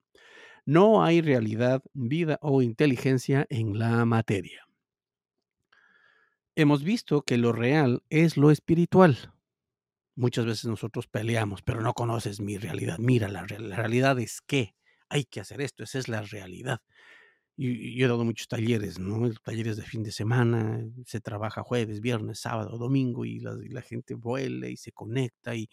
No 0.66 1.04
hay 1.04 1.22
realidad, 1.22 1.84
vida 1.94 2.40
o 2.42 2.64
inteligencia 2.64 3.46
en 3.52 3.78
la 3.78 4.04
materia. 4.06 4.66
Hemos 6.56 6.84
visto 6.84 7.22
que 7.22 7.38
lo 7.38 7.52
real 7.52 8.02
es 8.10 8.36
lo 8.36 8.50
espiritual, 8.50 9.31
Muchas 10.22 10.46
veces 10.46 10.66
nosotros 10.66 11.08
peleamos, 11.08 11.64
pero 11.64 11.82
no 11.82 11.96
conoces 11.96 12.42
mi 12.42 12.60
realidad. 12.60 12.98
Mira, 13.00 13.28
la, 13.28 13.44
la 13.58 13.76
realidad 13.76 14.20
es 14.20 14.40
que 14.46 14.76
hay 15.10 15.24
que 15.24 15.40
hacer 15.40 15.62
esto, 15.62 15.84
esa 15.84 15.98
es 15.98 16.08
la 16.08 16.22
realidad. 16.22 16.80
Y 17.58 17.98
yo 17.98 18.06
he 18.06 18.08
dado 18.08 18.24
muchos 18.24 18.48
talleres, 18.48 19.00
¿no? 19.00 19.28
Talleres 19.44 19.78
de 19.78 19.84
fin 19.84 20.04
de 20.04 20.12
semana, 20.12 20.86
se 21.08 21.22
trabaja 21.22 21.64
jueves, 21.64 22.02
viernes, 22.02 22.40
sábado, 22.40 22.78
domingo 22.78 23.26
y 23.26 23.40
la, 23.40 23.58
la 23.70 23.82
gente 23.82 24.14
vuela 24.14 24.68
y 24.68 24.78
se 24.78 24.92
conecta 24.92 25.56
y, 25.56 25.68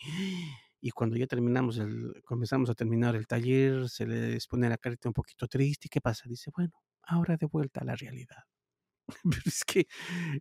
y 0.80 0.92
cuando 0.92 1.18
ya 1.18 1.26
terminamos 1.26 1.76
el, 1.76 2.22
comenzamos 2.24 2.70
a 2.70 2.74
terminar 2.74 3.16
el 3.16 3.26
taller, 3.26 3.90
se 3.90 4.06
les 4.06 4.46
pone 4.46 4.70
la 4.70 4.78
carita 4.78 5.10
un 5.10 5.14
poquito 5.14 5.46
triste. 5.46 5.88
¿Y 5.88 5.90
qué 5.90 6.00
pasa? 6.00 6.24
Dice, 6.26 6.50
bueno, 6.56 6.72
ahora 7.02 7.36
de 7.36 7.44
vuelta 7.44 7.80
a 7.82 7.84
la 7.84 7.96
realidad. 7.96 8.44
Pero 9.24 9.42
es 9.46 9.64
que 9.64 9.86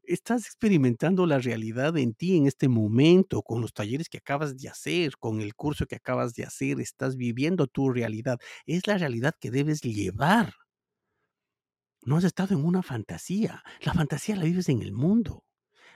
estás 0.04 0.46
experimentando 0.46 1.26
la 1.26 1.40
realidad 1.40 1.98
en 1.98 2.14
ti 2.14 2.38
en 2.38 2.48
este 2.48 2.68
momento, 2.68 3.42
con 3.42 3.62
los 3.62 3.74
talleres 3.74 4.10
que 4.10 4.18
acabas 4.18 4.58
de 4.58 4.70
hacer, 4.70 5.18
con 5.18 5.42
el 5.42 5.56
curso 5.56 5.86
que 5.86 5.96
acabas 5.96 6.34
de 6.34 6.44
hacer, 6.44 6.80
estás 6.80 7.16
viviendo 7.16 7.68
tu 7.68 7.90
realidad. 7.90 8.38
Es 8.66 8.88
la 8.88 8.98
realidad 8.98 9.34
que 9.40 9.52
debes 9.52 9.82
llevar. 9.82 10.54
No 12.02 12.18
has 12.18 12.24
estado 12.24 12.56
en 12.56 12.66
una 12.66 12.82
fantasía. 12.82 13.64
La 13.82 13.94
fantasía 13.94 14.36
la 14.36 14.46
vives 14.46 14.70
en 14.70 14.82
el 14.82 14.94
mundo. 14.94 15.44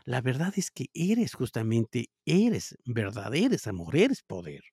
La 0.06 0.22
verdad 0.22 0.54
es 0.58 0.72
que 0.72 0.88
eres 0.94 1.36
justamente, 1.36 2.10
eres 2.26 2.78
verdad, 2.86 3.36
eres 3.36 3.68
amor, 3.68 3.96
eres 3.96 4.24
poder. 4.24 4.64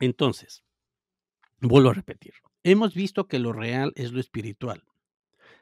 Entonces, 0.00 0.62
vuelvo 1.60 1.90
a 1.90 1.94
repetir, 1.94 2.34
hemos 2.64 2.94
visto 2.94 3.28
que 3.28 3.38
lo 3.38 3.52
real 3.52 3.92
es 3.96 4.12
lo 4.12 4.20
espiritual. 4.20 4.82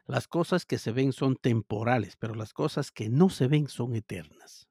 Las 0.07 0.29
cosas 0.29 0.67
que 0.67 0.79
se 0.79 0.93
ven 0.93 1.13
son 1.13 1.37
temporales, 1.37 2.17
pero 2.17 2.35
las 2.35 2.53
cosas 2.53 2.91
que 2.91 3.09
no 3.09 3.31
se 3.31 3.49
ven 3.49 3.69
son 3.69 3.95
eternas. 3.95 4.69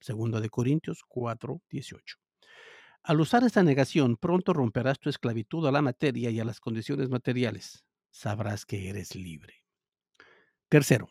Segunda 0.00 0.40
de 0.40 0.48
Corintios 0.48 1.02
4, 1.08 1.60
18. 1.68 2.16
Al 3.02 3.20
usar 3.20 3.44
esta 3.44 3.62
negación, 3.62 4.16
pronto 4.16 4.52
romperás 4.52 4.98
tu 4.98 5.08
esclavitud 5.08 5.66
a 5.66 5.72
la 5.72 5.82
materia 5.82 6.30
y 6.30 6.40
a 6.40 6.44
las 6.44 6.60
condiciones 6.60 7.08
materiales 7.08 7.84
sabrás 8.10 8.64
que 8.64 8.88
eres 8.88 9.14
libre. 9.14 9.64
Tercero, 10.68 11.08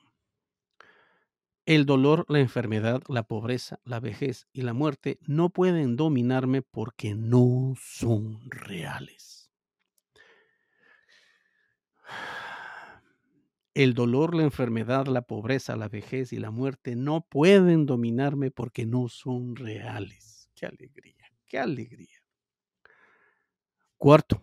el 1.66 1.86
dolor, 1.86 2.26
la 2.30 2.40
enfermedad, 2.40 3.02
la 3.08 3.24
pobreza, 3.24 3.80
la 3.84 4.00
vejez 4.00 4.48
y 4.54 4.62
la 4.62 4.74
muerte 4.74 5.20
no 5.22 5.50
pueden 5.50 5.96
dominarme 5.96 6.62
porque 6.62 7.16
no 7.16 7.74
son 7.82 8.40
reales. 8.50 9.35
El 13.76 13.94
dolor, 13.94 14.34
la 14.34 14.44
enfermedad, 14.44 15.06
la 15.08 15.24
pobreza, 15.24 15.76
la 15.76 15.90
vejez 15.90 16.32
y 16.32 16.38
la 16.38 16.50
muerte 16.50 16.96
no 16.96 17.28
pueden 17.28 17.86
dominarme 17.86 18.50
porque 18.50 18.86
no 18.86 19.10
son 19.10 19.58
reales. 19.58 20.50
Qué 20.56 20.66
alegría, 20.66 21.30
qué 21.46 21.60
alegría. 21.60 22.24
Cuarto, 23.98 24.42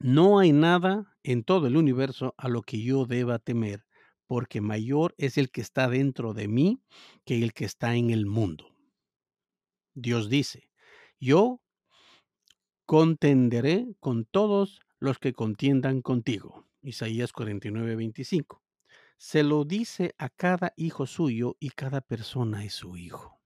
no 0.00 0.40
hay 0.40 0.50
nada 0.50 1.16
en 1.22 1.44
todo 1.44 1.68
el 1.68 1.76
universo 1.76 2.34
a 2.36 2.48
lo 2.48 2.62
que 2.62 2.82
yo 2.82 3.06
deba 3.06 3.38
temer, 3.38 3.86
porque 4.26 4.60
mayor 4.60 5.14
es 5.16 5.38
el 5.38 5.52
que 5.52 5.60
está 5.60 5.88
dentro 5.88 6.34
de 6.34 6.48
mí 6.48 6.82
que 7.24 7.40
el 7.40 7.52
que 7.52 7.64
está 7.64 7.94
en 7.94 8.10
el 8.10 8.26
mundo. 8.26 8.76
Dios 9.94 10.28
dice, 10.28 10.68
yo 11.20 11.60
contenderé 12.86 13.86
con 14.00 14.24
todos 14.24 14.80
los 14.98 15.20
que 15.20 15.32
contiendan 15.32 16.02
contigo. 16.02 16.69
Isaías 16.82 17.32
49, 17.32 17.96
25. 17.96 18.62
Se 19.16 19.42
lo 19.42 19.64
dice 19.64 20.14
a 20.18 20.30
cada 20.30 20.72
hijo 20.76 21.06
suyo 21.06 21.56
y 21.60 21.70
cada 21.70 22.00
persona 22.00 22.64
es 22.64 22.74
su 22.74 22.96
hijo. 22.96 23.38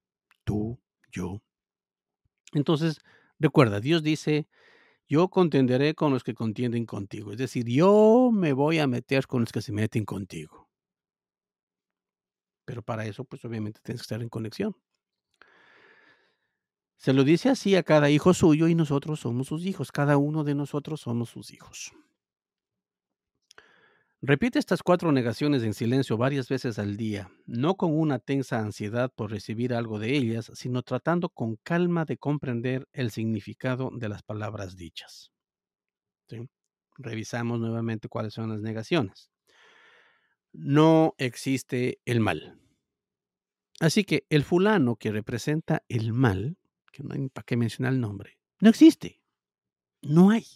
Tú, 0.44 0.80
yo. 1.10 1.42
Entonces, 2.52 3.00
recuerda, 3.38 3.80
Dios 3.80 4.02
dice, 4.02 4.46
yo 5.08 5.28
contenderé 5.28 5.94
con 5.94 6.12
los 6.12 6.24
que 6.24 6.34
contienden 6.34 6.86
contigo. 6.86 7.32
Es 7.32 7.38
decir, 7.38 7.66
yo 7.66 8.30
me 8.32 8.52
voy 8.52 8.78
a 8.78 8.86
meter 8.86 9.26
con 9.26 9.40
los 9.40 9.52
que 9.52 9.62
se 9.62 9.72
meten 9.72 10.04
contigo. 10.04 10.68
Pero 12.64 12.82
para 12.82 13.04
eso, 13.06 13.24
pues 13.24 13.44
obviamente 13.44 13.80
tienes 13.82 14.00
que 14.02 14.04
estar 14.04 14.22
en 14.22 14.28
conexión. 14.28 14.76
Se 16.96 17.12
lo 17.12 17.24
dice 17.24 17.50
así 17.50 17.76
a 17.76 17.82
cada 17.82 18.08
hijo 18.08 18.32
suyo 18.32 18.66
y 18.68 18.74
nosotros 18.74 19.20
somos 19.20 19.48
sus 19.48 19.66
hijos. 19.66 19.92
Cada 19.92 20.16
uno 20.16 20.44
de 20.44 20.54
nosotros 20.54 21.02
somos 21.02 21.28
sus 21.28 21.52
hijos. 21.52 21.92
Repite 24.26 24.58
estas 24.58 24.82
cuatro 24.82 25.12
negaciones 25.12 25.62
en 25.64 25.74
silencio 25.74 26.16
varias 26.16 26.48
veces 26.48 26.78
al 26.78 26.96
día, 26.96 27.30
no 27.44 27.74
con 27.74 27.94
una 27.94 28.18
tensa 28.18 28.58
ansiedad 28.58 29.12
por 29.14 29.30
recibir 29.30 29.74
algo 29.74 29.98
de 29.98 30.16
ellas, 30.16 30.50
sino 30.54 30.82
tratando 30.82 31.28
con 31.28 31.56
calma 31.56 32.06
de 32.06 32.16
comprender 32.16 32.88
el 32.94 33.10
significado 33.10 33.90
de 33.92 34.08
las 34.08 34.22
palabras 34.22 34.76
dichas. 34.76 35.30
Revisamos 36.96 37.60
nuevamente 37.60 38.08
cuáles 38.08 38.32
son 38.32 38.48
las 38.48 38.62
negaciones. 38.62 39.30
No 40.54 41.14
existe 41.18 42.00
el 42.06 42.20
mal. 42.20 42.58
Así 43.78 44.04
que 44.04 44.24
el 44.30 44.42
fulano 44.42 44.96
que 44.96 45.12
representa 45.12 45.82
el 45.86 46.14
mal, 46.14 46.56
que 46.92 47.02
no 47.02 47.12
hay 47.12 47.28
para 47.28 47.44
qué 47.44 47.58
mencionar 47.58 47.92
el 47.92 48.00
nombre, 48.00 48.38
no 48.58 48.70
existe. 48.70 49.20
No 50.00 50.30
hay. 50.30 50.46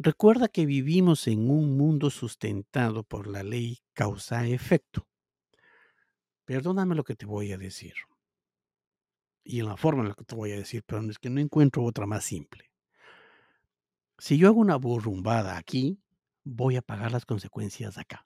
Recuerda 0.00 0.46
que 0.46 0.64
vivimos 0.64 1.26
en 1.26 1.50
un 1.50 1.76
mundo 1.76 2.10
sustentado 2.10 3.02
por 3.02 3.26
la 3.26 3.42
ley 3.42 3.80
causa-efecto. 3.94 5.08
Perdóname 6.44 6.94
lo 6.94 7.02
que 7.02 7.16
te 7.16 7.26
voy 7.26 7.50
a 7.50 7.58
decir. 7.58 7.94
Y 9.42 9.58
en 9.58 9.66
la 9.66 9.76
forma 9.76 10.02
en 10.02 10.10
la 10.10 10.14
que 10.14 10.24
te 10.24 10.36
voy 10.36 10.52
a 10.52 10.56
decir, 10.56 10.84
pero 10.86 11.02
es 11.10 11.18
que 11.18 11.30
no 11.30 11.40
encuentro 11.40 11.82
otra 11.82 12.06
más 12.06 12.24
simple. 12.24 12.70
Si 14.18 14.38
yo 14.38 14.46
hago 14.46 14.60
una 14.60 14.76
burrumbada 14.76 15.56
aquí, 15.56 16.00
voy 16.44 16.76
a 16.76 16.82
pagar 16.82 17.10
las 17.10 17.26
consecuencias 17.26 17.98
acá. 17.98 18.24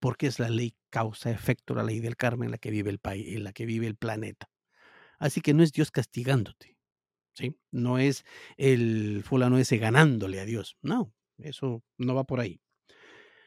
Porque 0.00 0.26
es 0.26 0.38
la 0.38 0.50
ley 0.50 0.74
causa-efecto, 0.90 1.74
la 1.74 1.82
ley 1.82 2.00
del 2.00 2.16
karma 2.16 2.44
en 2.44 2.50
la 2.50 2.58
que 2.58 2.70
vive 2.70 2.90
el 2.90 2.98
país, 2.98 3.36
en 3.36 3.44
la 3.44 3.54
que 3.54 3.64
vive 3.64 3.86
el 3.86 3.96
planeta. 3.96 4.50
Así 5.18 5.40
que 5.40 5.54
no 5.54 5.62
es 5.62 5.72
Dios 5.72 5.90
castigándote. 5.90 6.76
¿Sí? 7.34 7.56
No 7.70 7.98
es 7.98 8.24
el 8.56 9.22
fulano 9.24 9.58
ese 9.58 9.78
ganándole 9.78 10.40
a 10.40 10.44
Dios. 10.44 10.76
No, 10.82 11.12
eso 11.38 11.82
no 11.98 12.14
va 12.14 12.24
por 12.24 12.40
ahí. 12.40 12.60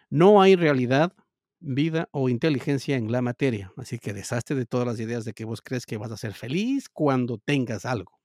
No 0.09 0.41
hay 0.41 0.55
realidad, 0.55 1.13
vida 1.59 2.09
o 2.11 2.29
inteligencia 2.29 2.95
en 2.95 3.11
la 3.11 3.21
materia. 3.21 3.71
Así 3.77 3.99
que 3.99 4.13
deshazte 4.13 4.55
de 4.55 4.65
todas 4.65 4.87
las 4.87 4.99
ideas 4.99 5.25
de 5.25 5.33
que 5.33 5.45
vos 5.45 5.61
crees 5.61 5.85
que 5.85 5.97
vas 5.97 6.11
a 6.11 6.17
ser 6.17 6.33
feliz 6.33 6.89
cuando 6.89 7.37
tengas 7.37 7.85
algo. 7.85 8.19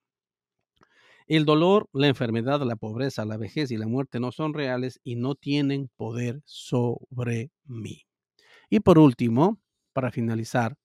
El 1.27 1.45
dolor, 1.45 1.89
la 1.93 2.09
enfermedad, 2.09 2.61
la 2.63 2.77
pobreza, 2.77 3.25
la 3.25 3.37
vejez 3.37 3.71
y 3.71 3.77
la 3.77 3.87
muerte 3.87 4.19
no 4.19 4.33
son 4.33 4.53
reales 4.53 5.01
y 5.05 5.15
no 5.15 5.37
tienen 5.37 5.89
poder 5.97 6.43
sobre 6.45 7.53
mí. 7.65 8.03
Y 8.69 8.81
por 8.81 8.99
último, 8.99 9.61
para 9.93 10.11
finalizar, 10.11 10.77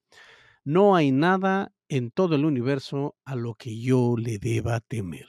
no 0.64 0.96
hay 0.96 1.12
nada 1.12 1.75
en 1.90 2.12
todo 2.12 2.36
el 2.36 2.46
universo 2.46 3.16
a 3.26 3.36
lo 3.36 3.56
que 3.56 3.80
yo 3.80 4.16
le 4.18 4.38
deba 4.40 4.80
temer. 4.80 5.28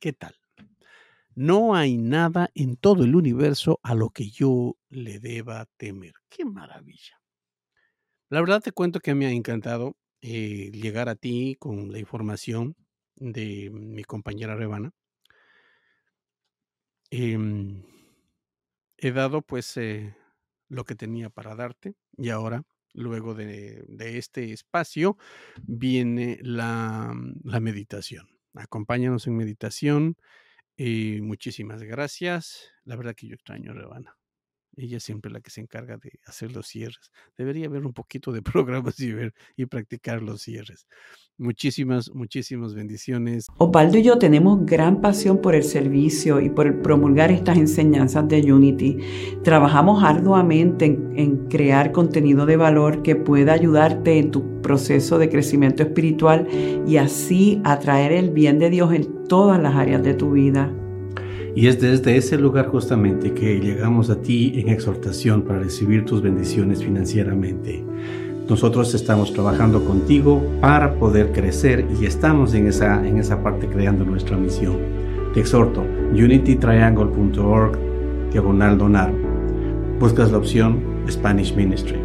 ¿Qué 0.00 0.12
tal? 0.12 0.34
No 1.34 1.74
hay 1.74 1.98
nada 1.98 2.50
en 2.54 2.76
todo 2.76 3.04
el 3.04 3.14
universo 3.14 3.78
a 3.82 3.94
lo 3.94 4.10
que 4.10 4.30
yo 4.30 4.76
le 4.88 5.20
deba 5.20 5.66
temer. 5.76 6.14
¡Qué 6.28 6.44
maravilla! 6.44 7.20
La 8.28 8.40
verdad 8.40 8.60
te 8.60 8.72
cuento 8.72 9.00
que 9.00 9.14
me 9.14 9.26
ha 9.26 9.30
encantado 9.30 9.96
eh, 10.20 10.70
llegar 10.72 11.08
a 11.08 11.14
ti 11.14 11.56
con 11.58 11.92
la 11.92 11.98
información 11.98 12.76
de 13.16 13.70
mi 13.70 14.04
compañera 14.04 14.56
Rebana. 14.56 14.92
Em, 17.10 17.84
he 18.96 19.12
dado 19.12 19.42
pues 19.42 19.76
eh, 19.76 20.14
lo 20.68 20.84
que 20.84 20.94
tenía 20.94 21.30
para 21.30 21.54
darte 21.54 21.94
y 22.16 22.28
ahora 22.30 22.64
Luego 22.98 23.34
de, 23.34 23.86
este 24.18 24.52
espacio 24.52 25.16
viene 25.62 26.38
la, 26.42 27.14
la, 27.44 27.60
meditación. 27.60 28.28
Acompáñanos 28.54 29.28
en 29.28 29.36
meditación. 29.36 30.16
Y 30.76 31.20
muchísimas 31.22 31.82
gracias. 31.82 32.70
La 32.84 32.96
verdad 32.96 33.14
que 33.14 33.28
yo 33.28 33.34
extraño 33.34 33.72
Rebana. 33.72 34.18
Ella 34.78 34.98
es 34.98 35.02
siempre 35.02 35.30
la 35.30 35.40
que 35.40 35.50
se 35.50 35.60
encarga 35.60 35.96
de 35.96 36.12
hacer 36.24 36.52
los 36.52 36.68
cierres. 36.68 37.10
Debería 37.36 37.66
haber 37.66 37.84
un 37.84 37.92
poquito 37.92 38.30
de 38.30 38.42
programas 38.42 38.98
y 39.00 39.12
ver 39.12 39.34
y 39.56 39.66
practicar 39.66 40.22
los 40.22 40.40
cierres. 40.40 40.86
Muchísimas, 41.36 42.12
muchísimas 42.14 42.74
bendiciones. 42.74 43.46
Opaldo 43.58 43.98
y 43.98 44.02
yo 44.04 44.18
tenemos 44.18 44.64
gran 44.64 45.00
pasión 45.00 45.40
por 45.40 45.54
el 45.54 45.64
servicio 45.64 46.40
y 46.40 46.48
por 46.48 46.80
promulgar 46.80 47.30
estas 47.32 47.58
enseñanzas 47.58 48.28
de 48.28 48.52
Unity. 48.52 48.98
Trabajamos 49.42 50.02
arduamente 50.04 50.84
en, 50.84 51.12
en 51.16 51.48
crear 51.48 51.90
contenido 51.90 52.46
de 52.46 52.56
valor 52.56 53.02
que 53.02 53.16
pueda 53.16 53.54
ayudarte 53.54 54.18
en 54.18 54.30
tu 54.30 54.62
proceso 54.62 55.18
de 55.18 55.28
crecimiento 55.28 55.82
espiritual 55.82 56.46
y 56.86 56.96
así 56.98 57.60
atraer 57.64 58.12
el 58.12 58.30
bien 58.30 58.58
de 58.58 58.70
Dios 58.70 58.92
en 58.92 59.24
todas 59.26 59.60
las 59.60 59.74
áreas 59.74 60.02
de 60.02 60.14
tu 60.14 60.32
vida. 60.32 60.72
Y 61.58 61.66
es 61.66 61.80
desde 61.80 62.16
ese 62.16 62.38
lugar 62.38 62.68
justamente 62.68 63.34
que 63.34 63.58
llegamos 63.58 64.10
a 64.10 64.20
ti 64.20 64.52
en 64.54 64.68
exhortación 64.68 65.42
para 65.42 65.58
recibir 65.58 66.04
tus 66.04 66.22
bendiciones 66.22 66.84
financieramente. 66.84 67.82
Nosotros 68.48 68.94
estamos 68.94 69.32
trabajando 69.32 69.84
contigo 69.84 70.40
para 70.60 70.94
poder 70.94 71.32
crecer 71.32 71.84
y 72.00 72.06
estamos 72.06 72.54
en 72.54 72.68
esa, 72.68 73.04
en 73.04 73.18
esa 73.18 73.42
parte 73.42 73.66
creando 73.66 74.04
nuestra 74.04 74.36
misión. 74.36 74.76
Te 75.34 75.40
exhorto, 75.40 75.84
unitytriangle.org, 76.12 77.76
diagonal 78.30 78.78
donar. 78.78 79.12
Buscas 79.98 80.30
la 80.30 80.38
opción 80.38 80.78
Spanish 81.10 81.56
Ministry. 81.56 81.98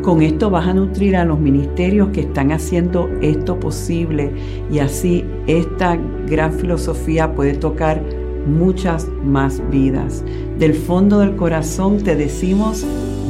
Con 0.00 0.22
esto 0.22 0.48
vas 0.48 0.68
a 0.68 0.72
nutrir 0.72 1.16
a 1.16 1.26
los 1.26 1.38
ministerios 1.38 2.08
que 2.14 2.22
están 2.22 2.50
haciendo 2.50 3.10
esto 3.20 3.60
posible 3.60 4.32
y 4.72 4.78
así 4.78 5.22
esta 5.46 5.98
gran 6.26 6.54
filosofía 6.54 7.34
puede 7.34 7.56
tocar 7.56 8.00
muchas 8.46 9.06
más 9.24 9.60
vidas. 9.70 10.24
Del 10.58 10.74
fondo 10.74 11.18
del 11.18 11.36
corazón 11.36 12.02
te 12.02 12.16
decimos 12.16 12.84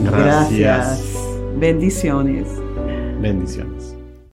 gracias. 0.04 0.58
gracias. 0.58 1.16
Bendiciones. 1.58 2.48
Bendiciones. 3.20 3.95